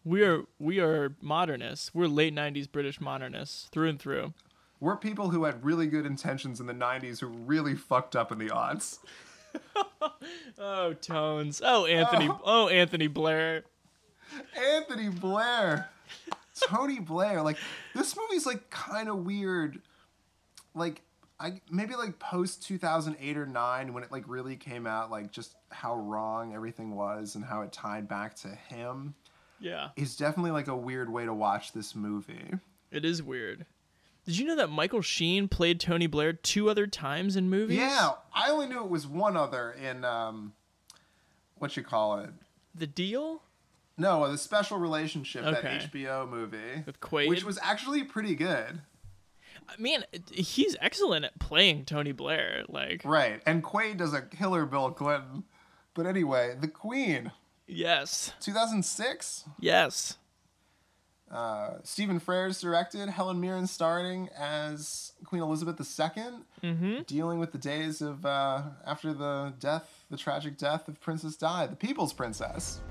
[0.03, 1.93] We are we are modernists.
[1.93, 4.33] We're late 90s British modernists through and through.
[4.79, 8.39] We're people who had really good intentions in the '90s who really fucked up in
[8.39, 8.99] the odds.
[10.57, 11.61] Oh, tones.
[11.63, 12.29] Oh, Anthony.
[12.43, 13.63] Oh, Anthony Blair.
[14.57, 15.89] Anthony Blair,
[16.61, 17.57] Tony Blair, like
[17.93, 19.81] this movie's like kind of weird.
[20.73, 21.01] Like
[21.41, 25.55] I maybe like post 2008 or 9 when it like really came out like just
[25.69, 29.15] how wrong everything was and how it tied back to him.
[29.59, 29.89] Yeah.
[29.95, 32.51] Is definitely like a weird way to watch this movie.
[32.91, 33.65] It is weird.
[34.25, 37.77] Did you know that Michael Sheen played Tony Blair two other times in movies?
[37.77, 40.53] Yeah, I only knew it was one other in um
[41.57, 42.29] what you call it?
[42.75, 43.41] The Deal?
[43.97, 45.61] No, the special relationship Okay.
[45.61, 47.27] that HBO movie With Quaid?
[47.29, 48.81] which was actually pretty good.
[49.71, 52.63] I mean, he's excellent at playing Tony Blair.
[52.67, 53.41] Like, Right.
[53.45, 55.43] And Quaid does a killer Bill Clinton.
[55.93, 57.31] But anyway, The Queen,
[57.67, 59.45] yes, 2006.
[59.59, 60.17] yes.
[61.31, 66.23] Uh, Stephen Frears directed, Helen Mirren starring as Queen Elizabeth II,
[66.61, 67.01] Mm-hmm.
[67.07, 71.67] dealing with the days of uh, after the death, the tragic death of Princess Di,
[71.67, 72.81] the People's Princess.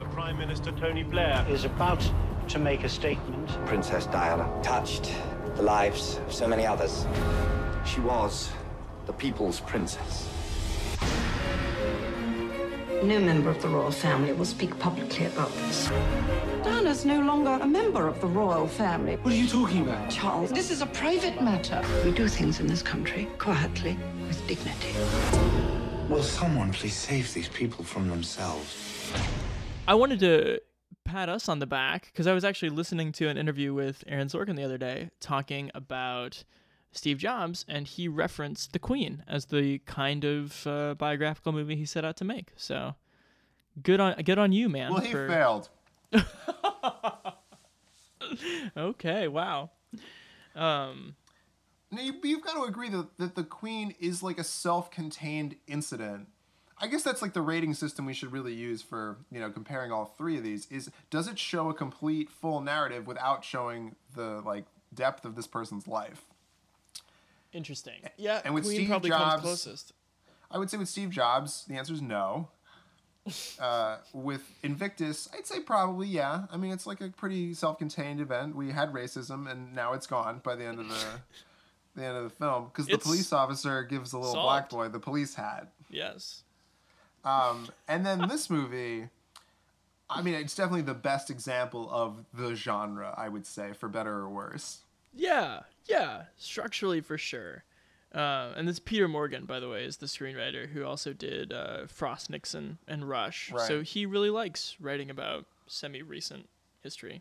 [0.00, 2.02] The Prime Minister Tony Blair is about
[2.48, 3.48] to make a statement.
[3.66, 5.12] Princess Diana touched
[5.58, 7.04] the lives of so many others.
[7.84, 8.48] She was
[9.06, 10.28] the people's princess.
[13.02, 15.88] No member of the royal family will speak publicly about this.
[16.62, 19.16] Diana's no longer a member of the royal family.
[19.16, 20.08] What are you talking about?
[20.08, 21.82] Charles, this is a private matter.
[22.04, 23.98] We do things in this country quietly,
[24.28, 24.94] with dignity.
[26.08, 29.12] Will someone please save these people from themselves?
[29.88, 30.60] I wanted to
[31.08, 34.28] pat us on the back because I was actually listening to an interview with Aaron
[34.28, 36.44] Sorkin the other day talking about
[36.92, 41.86] Steve Jobs, and he referenced The Queen as the kind of uh, biographical movie he
[41.86, 42.52] set out to make.
[42.56, 42.94] So
[43.82, 44.92] good on good on you, man.
[44.92, 45.70] Well, he for- failed.
[48.76, 49.70] okay, wow.
[50.54, 51.16] Um,
[51.90, 56.28] Now, you, you've got to agree that, that the Queen is like a self-contained incident.
[56.80, 59.90] I guess that's like the rating system we should really use for you know comparing
[59.92, 60.66] all three of these.
[60.70, 64.64] Is does it show a complete full narrative without showing the like
[64.94, 66.24] depth of this person's life?
[67.52, 68.02] interesting.
[68.18, 69.92] Yeah, And with Queen Steve probably Jobs- comes closest.
[70.50, 72.48] I would say with Steve Jobs, the answer is no.
[73.60, 76.44] Uh, with Invictus, I'd say probably yeah.
[76.50, 78.56] I mean, it's like a pretty self-contained event.
[78.56, 81.04] We had racism, and now it's gone by the end of the
[81.94, 84.46] the end of the film because the police officer gives the little solved.
[84.46, 85.70] black boy the police hat.
[85.90, 86.42] Yes.
[87.28, 89.08] Um, and then this movie,
[90.08, 93.14] I mean, it's definitely the best example of the genre.
[93.16, 94.78] I would say, for better or worse.
[95.14, 97.64] Yeah, yeah, structurally for sure.
[98.14, 101.86] Uh, and this Peter Morgan, by the way, is the screenwriter who also did uh,
[101.86, 103.52] Frost Nixon and Rush.
[103.52, 103.66] Right.
[103.66, 106.48] So he really likes writing about semi-recent
[106.82, 107.20] history.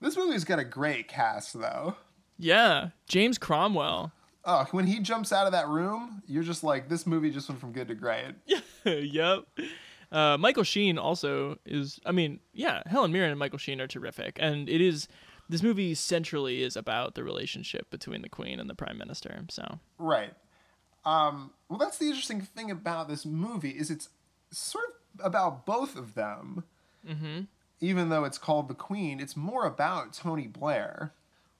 [0.00, 1.94] This movie's got a great cast, though.
[2.38, 4.12] Yeah, James Cromwell.
[4.50, 7.60] Oh, when he jumps out of that room, you're just like, this movie just went
[7.60, 8.34] from good to great.
[8.84, 9.44] yep.
[10.10, 12.00] Uh, Michael Sheen also is.
[12.06, 15.06] I mean, yeah, Helen Mirren and Michael Sheen are terrific, and it is.
[15.50, 19.44] This movie centrally is about the relationship between the Queen and the Prime Minister.
[19.50, 20.32] So Right.
[21.04, 24.08] Um, well, that's the interesting thing about this movie is it's
[24.50, 24.84] sort
[25.18, 26.64] of about both of them.
[27.06, 27.40] Mm-hmm.
[27.80, 31.12] Even though it's called The Queen, it's more about Tony Blair.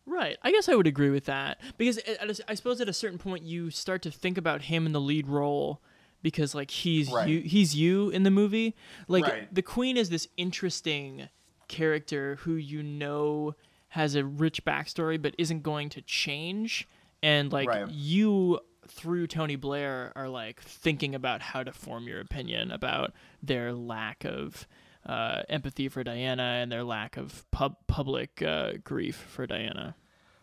[0.09, 0.37] Right.
[0.43, 2.93] I guess I would agree with that because at at a, I suppose at a
[2.93, 5.83] certain point you start to think about him in the lead role
[6.23, 7.29] because like he's Right.
[7.29, 8.75] you he's you in the movie.
[9.07, 9.55] Like Right.
[9.55, 11.29] the queen is this interesting
[11.69, 13.55] character who you know
[13.89, 16.89] has a rich backstory but isn't going to change
[17.23, 17.89] and like Right.
[17.89, 23.75] you through Tony Blair are like thinking about how to form your opinion about their
[23.75, 24.67] lack of
[25.09, 29.97] uh, empathy for Diana and their lack of pub- public uh, grief for Diana.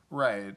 [0.09, 0.55] Right.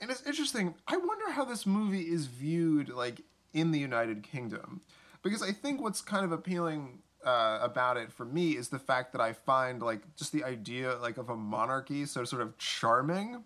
[0.00, 0.74] And it's interesting.
[0.86, 3.22] I wonder how this movie is viewed, like,
[3.52, 4.82] in the United Kingdom.
[5.22, 9.12] Because I think what's kind of appealing uh, about it for me is the fact
[9.12, 13.42] that I find, like, just the idea, like, of a monarchy so sort of charming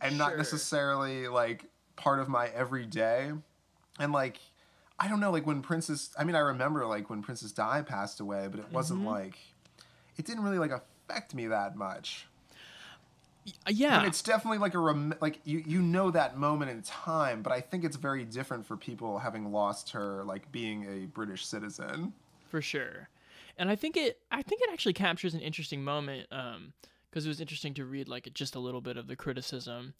[0.00, 1.64] and not necessarily, like,
[1.94, 3.32] part of my everyday.
[3.98, 4.40] And, like,
[4.98, 8.18] I don't know, like, when Princess, I mean, I remember, like, when Princess Di passed
[8.20, 9.06] away, but it wasn't, Mhm.
[9.06, 9.38] like,
[10.16, 12.26] it didn't really, like, affect me that much.
[13.66, 13.98] Uh, yeah.
[13.98, 17.52] And it's definitely like a rem- like you you know that moment in time, but
[17.52, 22.12] I think it's very different for people having lost her like being a British citizen.
[22.48, 23.08] for sure
[23.58, 26.72] and i think it i think it actually captures an interesting moment um
[27.10, 29.94] because it was interesting to read like just a little bit of the criticism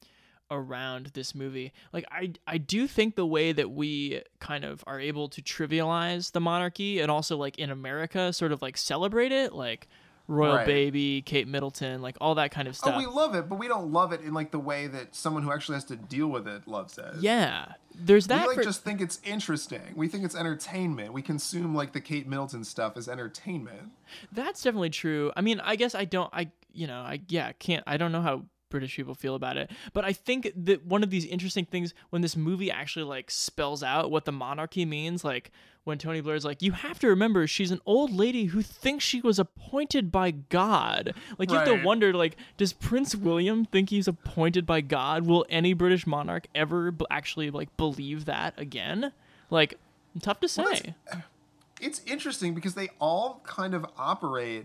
[0.50, 5.00] around this movie like i i do think the way that we kind of are
[5.00, 9.52] able to trivialize the monarchy and also like in america sort of like celebrate it
[9.52, 9.88] like
[10.28, 10.66] royal Right.
[10.66, 12.94] baby, Kate Middleton, like all that kind of oh, stuff.
[12.96, 15.42] Oh, we love it, but we don't love it in like the way that someone
[15.42, 17.16] who actually has to deal with it loves it.
[17.20, 18.42] yeah, there's that.
[18.42, 19.92] we like for- just think it's interesting.
[19.94, 21.12] We think it's entertainment.
[21.12, 23.92] We consume like the Kate Middleton stuff as entertainment.
[24.32, 25.32] That's definitely true.
[25.36, 26.30] I mean, I guess I don't.
[26.32, 27.84] I you know, I yeah, can't.
[27.86, 31.10] I don't know how British people feel about it, but I think that one of
[31.10, 35.50] these interesting things when this movie actually like spells out what the monarchy means, like
[35.84, 39.20] when Tony Blair's like, you have to remember she's an old lady who thinks she
[39.20, 41.14] was appointed by God.
[41.38, 45.26] Like you have to wonder, like, does Prince William think he's appointed by God?
[45.26, 49.12] Will any British monarch ever b- actually like believe that again?
[49.48, 49.78] Like,
[50.20, 50.94] tough to Well, say.
[51.06, 51.24] that's-
[51.78, 54.64] It's interesting because they all kind of operate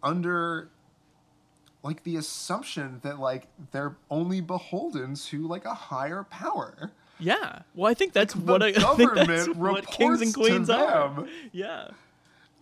[0.00, 0.70] under
[1.82, 6.92] like the assumption that like they're only beholden to like a higher power.
[7.18, 7.60] Yeah.
[7.74, 11.14] Well, I think that's The what I, I think government what kings and queens are.
[11.14, 11.28] them.
[11.52, 11.88] Yeah.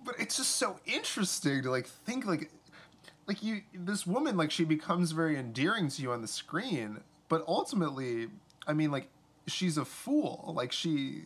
[0.04, 2.50] But it's just so interesting to like think like
[3.26, 7.44] like you this woman like she becomes very endearing to you on the screen, but
[7.46, 8.28] ultimately,
[8.66, 9.08] I mean like
[9.46, 10.52] she's a fool.
[10.56, 11.22] Like she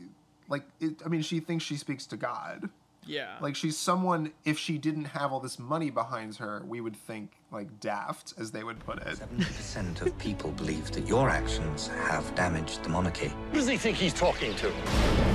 [0.49, 2.69] like it, I mean she thinks she speaks to God.
[3.07, 3.37] Yeah.
[3.41, 7.33] Like she's someone if she didn't have all this money behind her, we would think
[7.53, 9.19] like daft as they would put it.
[9.19, 13.33] 70% of people believe that your actions have damaged the monarchy.
[13.53, 14.73] Who does he think he's talking to?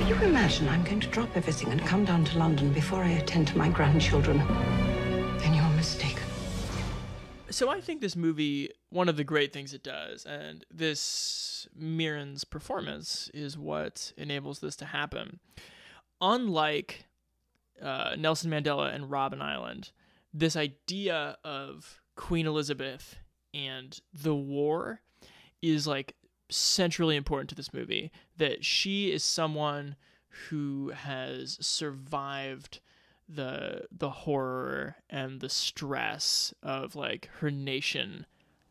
[0.08, 3.48] You imagine I'm going to drop everything and come down to London before I attend
[3.50, 4.40] to my grandchildren.
[5.38, 6.24] Then you're mistaken.
[7.52, 12.44] So I think this movie, one of the great things it does, and this Mirren's
[12.44, 15.40] performance is what enables this to happen.
[16.22, 17.06] Unlike
[17.82, 19.92] uh, Nelson Mandela and Robben Island,
[20.34, 23.16] this idea of Queen Elizabeth
[23.54, 25.02] and the war
[25.62, 26.16] is like
[26.50, 28.12] centrally important to this movie.
[28.38, 29.96] That she is someone
[30.50, 32.80] who has survived
[33.28, 38.26] the the horror and the stress of like her nation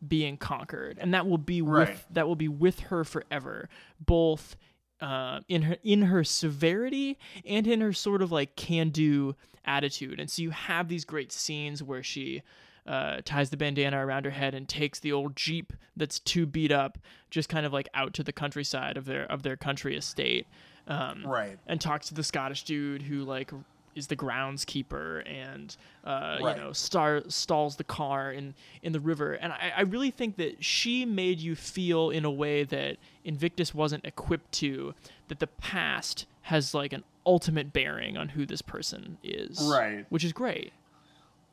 [0.05, 2.13] being conquered and that will be with Right.
[2.13, 4.55] that will be with her forever both
[5.01, 9.35] uh, in her in her severity and in her sort of like can do
[9.65, 12.41] attitude and so you have these great scenes where she
[12.87, 16.71] uh, ties the bandana around her head and takes the old jeep that's too beat
[16.71, 16.97] up
[17.29, 20.47] just kind of like out to the countryside of their of their country estate
[20.87, 21.59] um, Right.
[21.67, 23.51] and talks to the Scottish dude who like
[23.95, 26.55] is the groundskeeper and uh, Right.
[26.57, 30.37] you know star stalls the car in in the river and I, I really think
[30.37, 34.93] that she made you feel in a way that Invictus wasn't equipped to
[35.27, 40.05] that the past has like an ultimate bearing on who this person is Right.
[40.09, 40.71] which is great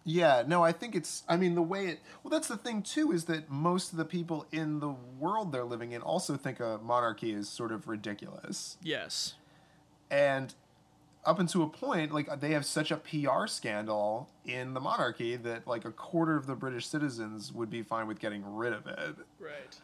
[0.08, 1.24] Yeah, no, I think it's.
[1.28, 1.98] I mean, the way it.
[2.22, 5.64] Well, that's the thing too is that most of the people in the world they're
[5.64, 9.34] living in also think a monarchy is sort of ridiculous, yes
[10.08, 10.54] and
[11.26, 15.66] up until a point, like they have such a PR scandal in the monarchy that
[15.66, 19.16] like a quarter of the British citizens would be fine with getting rid of it.
[19.38, 19.76] Right.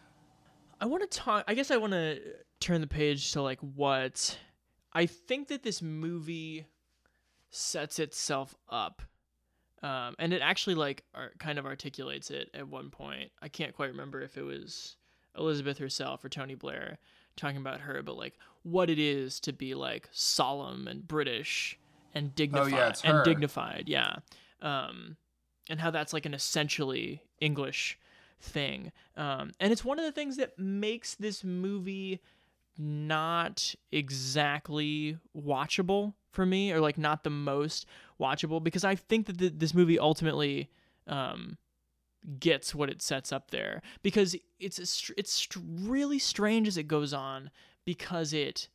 [0.81, 1.45] I want to talk.
[1.47, 2.21] I guess I want to
[2.61, 4.39] turn the page to like what
[4.93, 6.67] I think that this movie
[7.51, 9.03] sets itself up,
[9.83, 13.31] um, and it actually like ar- kind of articulates it at one point.
[13.41, 14.97] I can't quite remember if it was
[15.37, 16.99] Elizabeth herself or Tony Blair
[17.37, 21.79] talking about her, but like what it is to be like solemn and British
[22.15, 24.17] and dignified it's and dignified, yeah.
[24.61, 25.17] Um,
[25.69, 27.99] and how that's like an essentially English
[28.41, 28.93] thing.
[29.17, 32.21] Um, and it's one of the things that makes this movie
[32.79, 37.87] not exactly watchable for me, or like not the most
[38.21, 40.71] watchable, because I think that th- this movie ultimately
[41.07, 41.59] um,
[42.41, 46.89] gets what it sets up there, because it's a str- it's really strange as it
[46.89, 47.51] goes on,
[47.85, 48.69] because it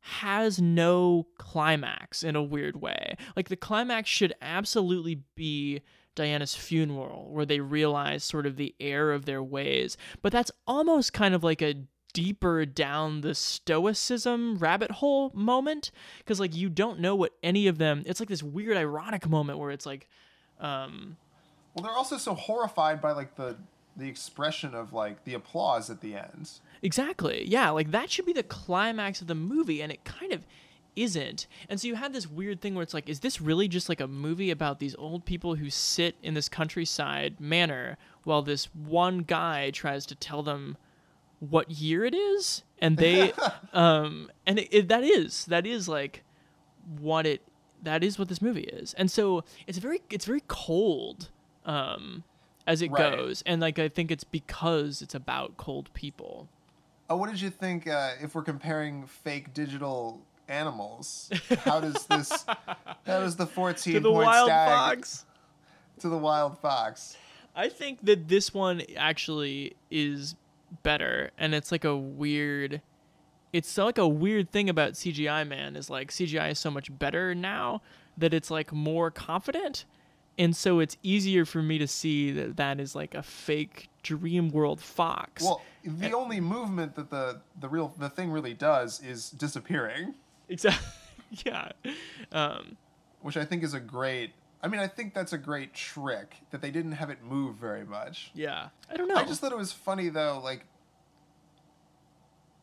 [0.00, 3.16] has no climax in a weird way.
[3.36, 5.82] Like the climax should absolutely be
[6.14, 9.96] Diana's funeral, where they realize sort of the error of their ways.
[10.22, 16.40] But that's almost kind of like a deeper down the stoicism rabbit hole moment because
[16.40, 19.70] like you don't know what any of them it's like this weird ironic moment where
[19.70, 20.08] it's like
[20.58, 21.16] um
[21.74, 23.56] Well, they're also so horrified by like the
[23.96, 26.50] the expression of like the applause at the end.
[26.82, 27.44] Exactly.
[27.46, 30.46] Yeah, like that should be the climax of the movie, and it kind of
[30.96, 31.46] isn't.
[31.68, 34.00] And so you had this weird thing where it's like, is this really just like
[34.00, 39.18] a movie about these old people who sit in this countryside manor while this one
[39.20, 40.76] guy tries to tell them
[41.38, 42.64] what year it is?
[42.80, 43.32] And they,
[43.72, 46.24] um, and it, it, that is, that is like
[46.98, 47.42] what it,
[47.82, 48.94] that is what this movie is.
[48.94, 51.30] And so it's very, it's very cold.
[51.64, 52.24] Um,
[52.66, 53.16] as it Right.
[53.16, 56.48] goes, and like I think it's because it's about cold people.
[57.08, 61.30] Oh, what did you think uh, if we're comparing fake digital animals?
[61.64, 62.44] How does this?
[62.46, 64.68] how does the fourteen To the point wild stag?
[64.68, 65.26] fox.
[66.00, 67.16] to the wild fox.
[67.56, 70.36] I think that this one actually is
[70.82, 72.80] better, and it's like a weird.
[73.52, 75.74] It's like a weird thing about CGI, man.
[75.74, 77.82] Is like CGI is so much better now
[78.16, 79.84] that it's like more confident,
[80.40, 84.48] and so it's easier for me to see that that is like a fake dream
[84.48, 85.42] world fox.
[85.42, 90.14] Well, the only movement that the the real the thing really does is disappearing.
[90.48, 90.88] Exactly.
[91.44, 91.72] yeah.
[92.32, 92.78] Um,
[93.20, 94.32] which I think is a great.
[94.62, 97.84] I mean, I think that's a great trick that they didn't have it move very
[97.84, 98.30] much.
[98.34, 98.68] Yeah.
[98.90, 99.16] I don't know.
[99.16, 100.64] I just thought it was funny though, like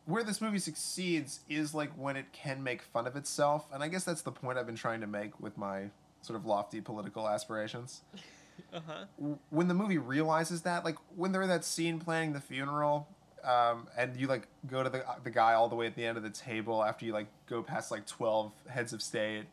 [0.04, 3.88] where this movie succeeds is like when it can make fun of itself, and I
[3.88, 5.90] guess that's the point I've been trying to make with my
[6.22, 8.02] sort of lofty political aspirations.
[8.72, 9.36] uh-huh.
[9.50, 13.08] When the movie realizes that, like when they're in that scene planning the funeral,
[13.44, 16.16] um, and you like go to the the guy all the way at the end
[16.16, 19.44] of the table after you like go past like twelve heads of state,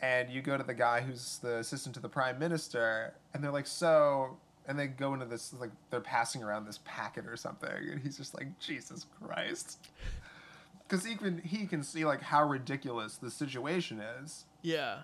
[0.00, 3.50] and you go to the guy who's the assistant to the prime minister, and they're
[3.50, 4.38] like, so
[4.68, 8.16] and they go into this like they're passing around this packet or something and he's
[8.16, 9.88] just like jesus christ
[10.88, 14.98] because even he can see like how ridiculous the situation is yeah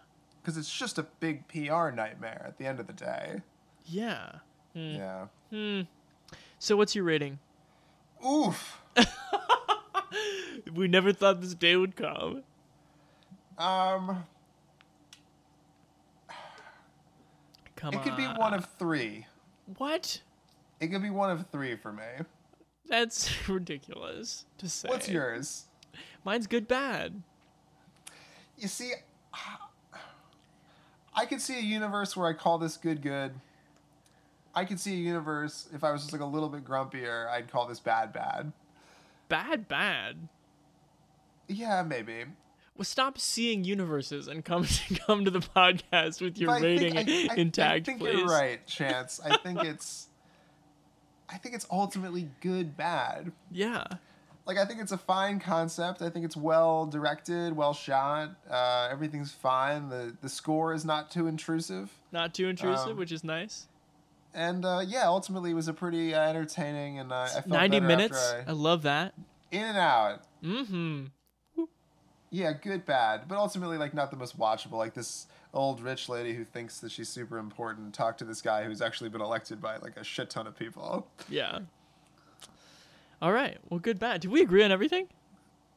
[0.45, 3.41] because it's just a big pr nightmare at the end of the day
[3.87, 4.33] yeah
[4.75, 4.95] hmm.
[4.97, 5.81] yeah hmm.
[6.59, 7.39] so what's your rating
[8.27, 8.83] oof
[10.75, 12.43] we never thought this day would come
[13.59, 14.25] um
[17.77, 19.27] Come it could be one of three
[19.79, 20.21] what?
[20.81, 22.05] It could be one of three for me.
[22.89, 24.89] That's ridiculous to say.
[24.89, 25.67] What's yours?
[26.25, 27.23] Mine's good bad.
[28.59, 28.93] You see,
[31.15, 33.33] I could see a universe where I call this good good.
[34.55, 37.51] I could see a universe if I was just like a little bit grumpier, I'd
[37.51, 38.53] call this bad bad.
[39.29, 40.29] Bad bad.
[41.49, 42.25] Yeah, maybe.
[42.77, 47.31] Well, stop seeing universes and come to come to the podcast with your rating think,
[47.31, 48.19] I, I, intact, I think please.
[48.19, 49.21] you're right, Chance.
[49.25, 50.09] I think it's,
[51.29, 53.33] I think it's ultimately good bad.
[53.51, 53.85] Yeah.
[54.47, 56.03] Like I think it's a fine concept.
[56.03, 58.37] I think it's well directed, well shot.
[58.51, 59.89] Uh, everything's fine.
[59.89, 61.91] The the score is not too intrusive.
[62.13, 63.67] Not too intrusive, um, which is nice.
[64.35, 67.81] And uh, yeah, ultimately it was a pretty uh, entertaining, and uh, I felt ninety
[67.81, 68.35] minutes.
[68.47, 69.15] I, I love that.
[69.51, 70.23] In and out.
[70.43, 71.05] Mm-hmm
[72.35, 74.73] yeah, good, bad, but ultimately like not the most watchable.
[74.73, 78.65] Like this old rich lady who thinks that she's super important talk to this guy
[78.65, 81.07] who's actually been elected by like a shit ton of people.
[81.29, 81.61] Yeah.
[83.23, 83.59] All right.
[83.69, 84.21] Well, good, bad.
[84.21, 85.07] Did we agree on everything?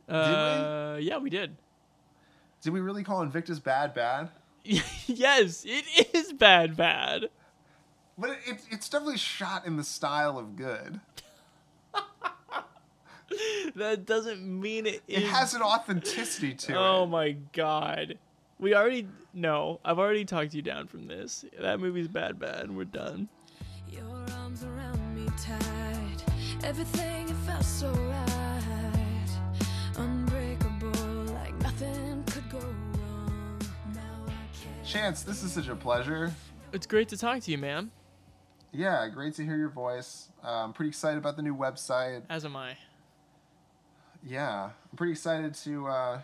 [0.08, 1.04] Did uh, we?
[1.04, 1.56] Yeah, we did.
[2.62, 4.30] Did we really call Invictus bad, bad?
[4.64, 7.30] yes, it is bad, bad.
[8.18, 11.00] But it, it, it's definitely shot in the style of good.
[13.76, 15.02] that doesn't mean it.
[15.08, 15.30] It is...
[15.30, 16.88] has an authenticity to oh it.
[16.88, 18.18] Oh my god.
[18.60, 19.80] We already no.
[19.86, 21.46] I've already talked you down from this.
[21.60, 22.76] That movie's bad, bad.
[22.76, 23.30] We're done.
[26.64, 29.28] Everything it felt so right.
[29.98, 33.60] Unbreakable, like nothing could go wrong.
[34.86, 36.34] Chance, this is such a pleasure.
[36.74, 37.92] It's great to talk to you, man.
[38.72, 40.30] Yeah, great to hear your voice.
[40.44, 42.24] Uh, I'm pretty excited about the new website.
[42.30, 42.78] As am I
[44.26, 46.20] yeah, I'm pretty excited to, uh,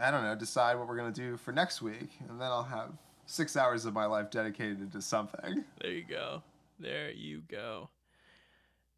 [0.00, 2.10] I don't know, decide what we're going to do for next week.
[2.28, 2.92] And then I'll have
[3.26, 5.64] six hours of my life dedicated to something.
[5.80, 6.42] There you go.
[6.78, 7.90] There you go.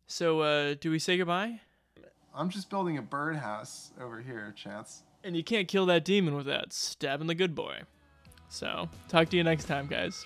[0.07, 1.61] So, uh, do we say goodbye?
[2.35, 5.03] I'm just building a birdhouse over here, Chance.
[5.25, 7.81] And you can't kill that demon without stabbing the good boy.
[8.49, 10.25] So, talk to you next time, guys.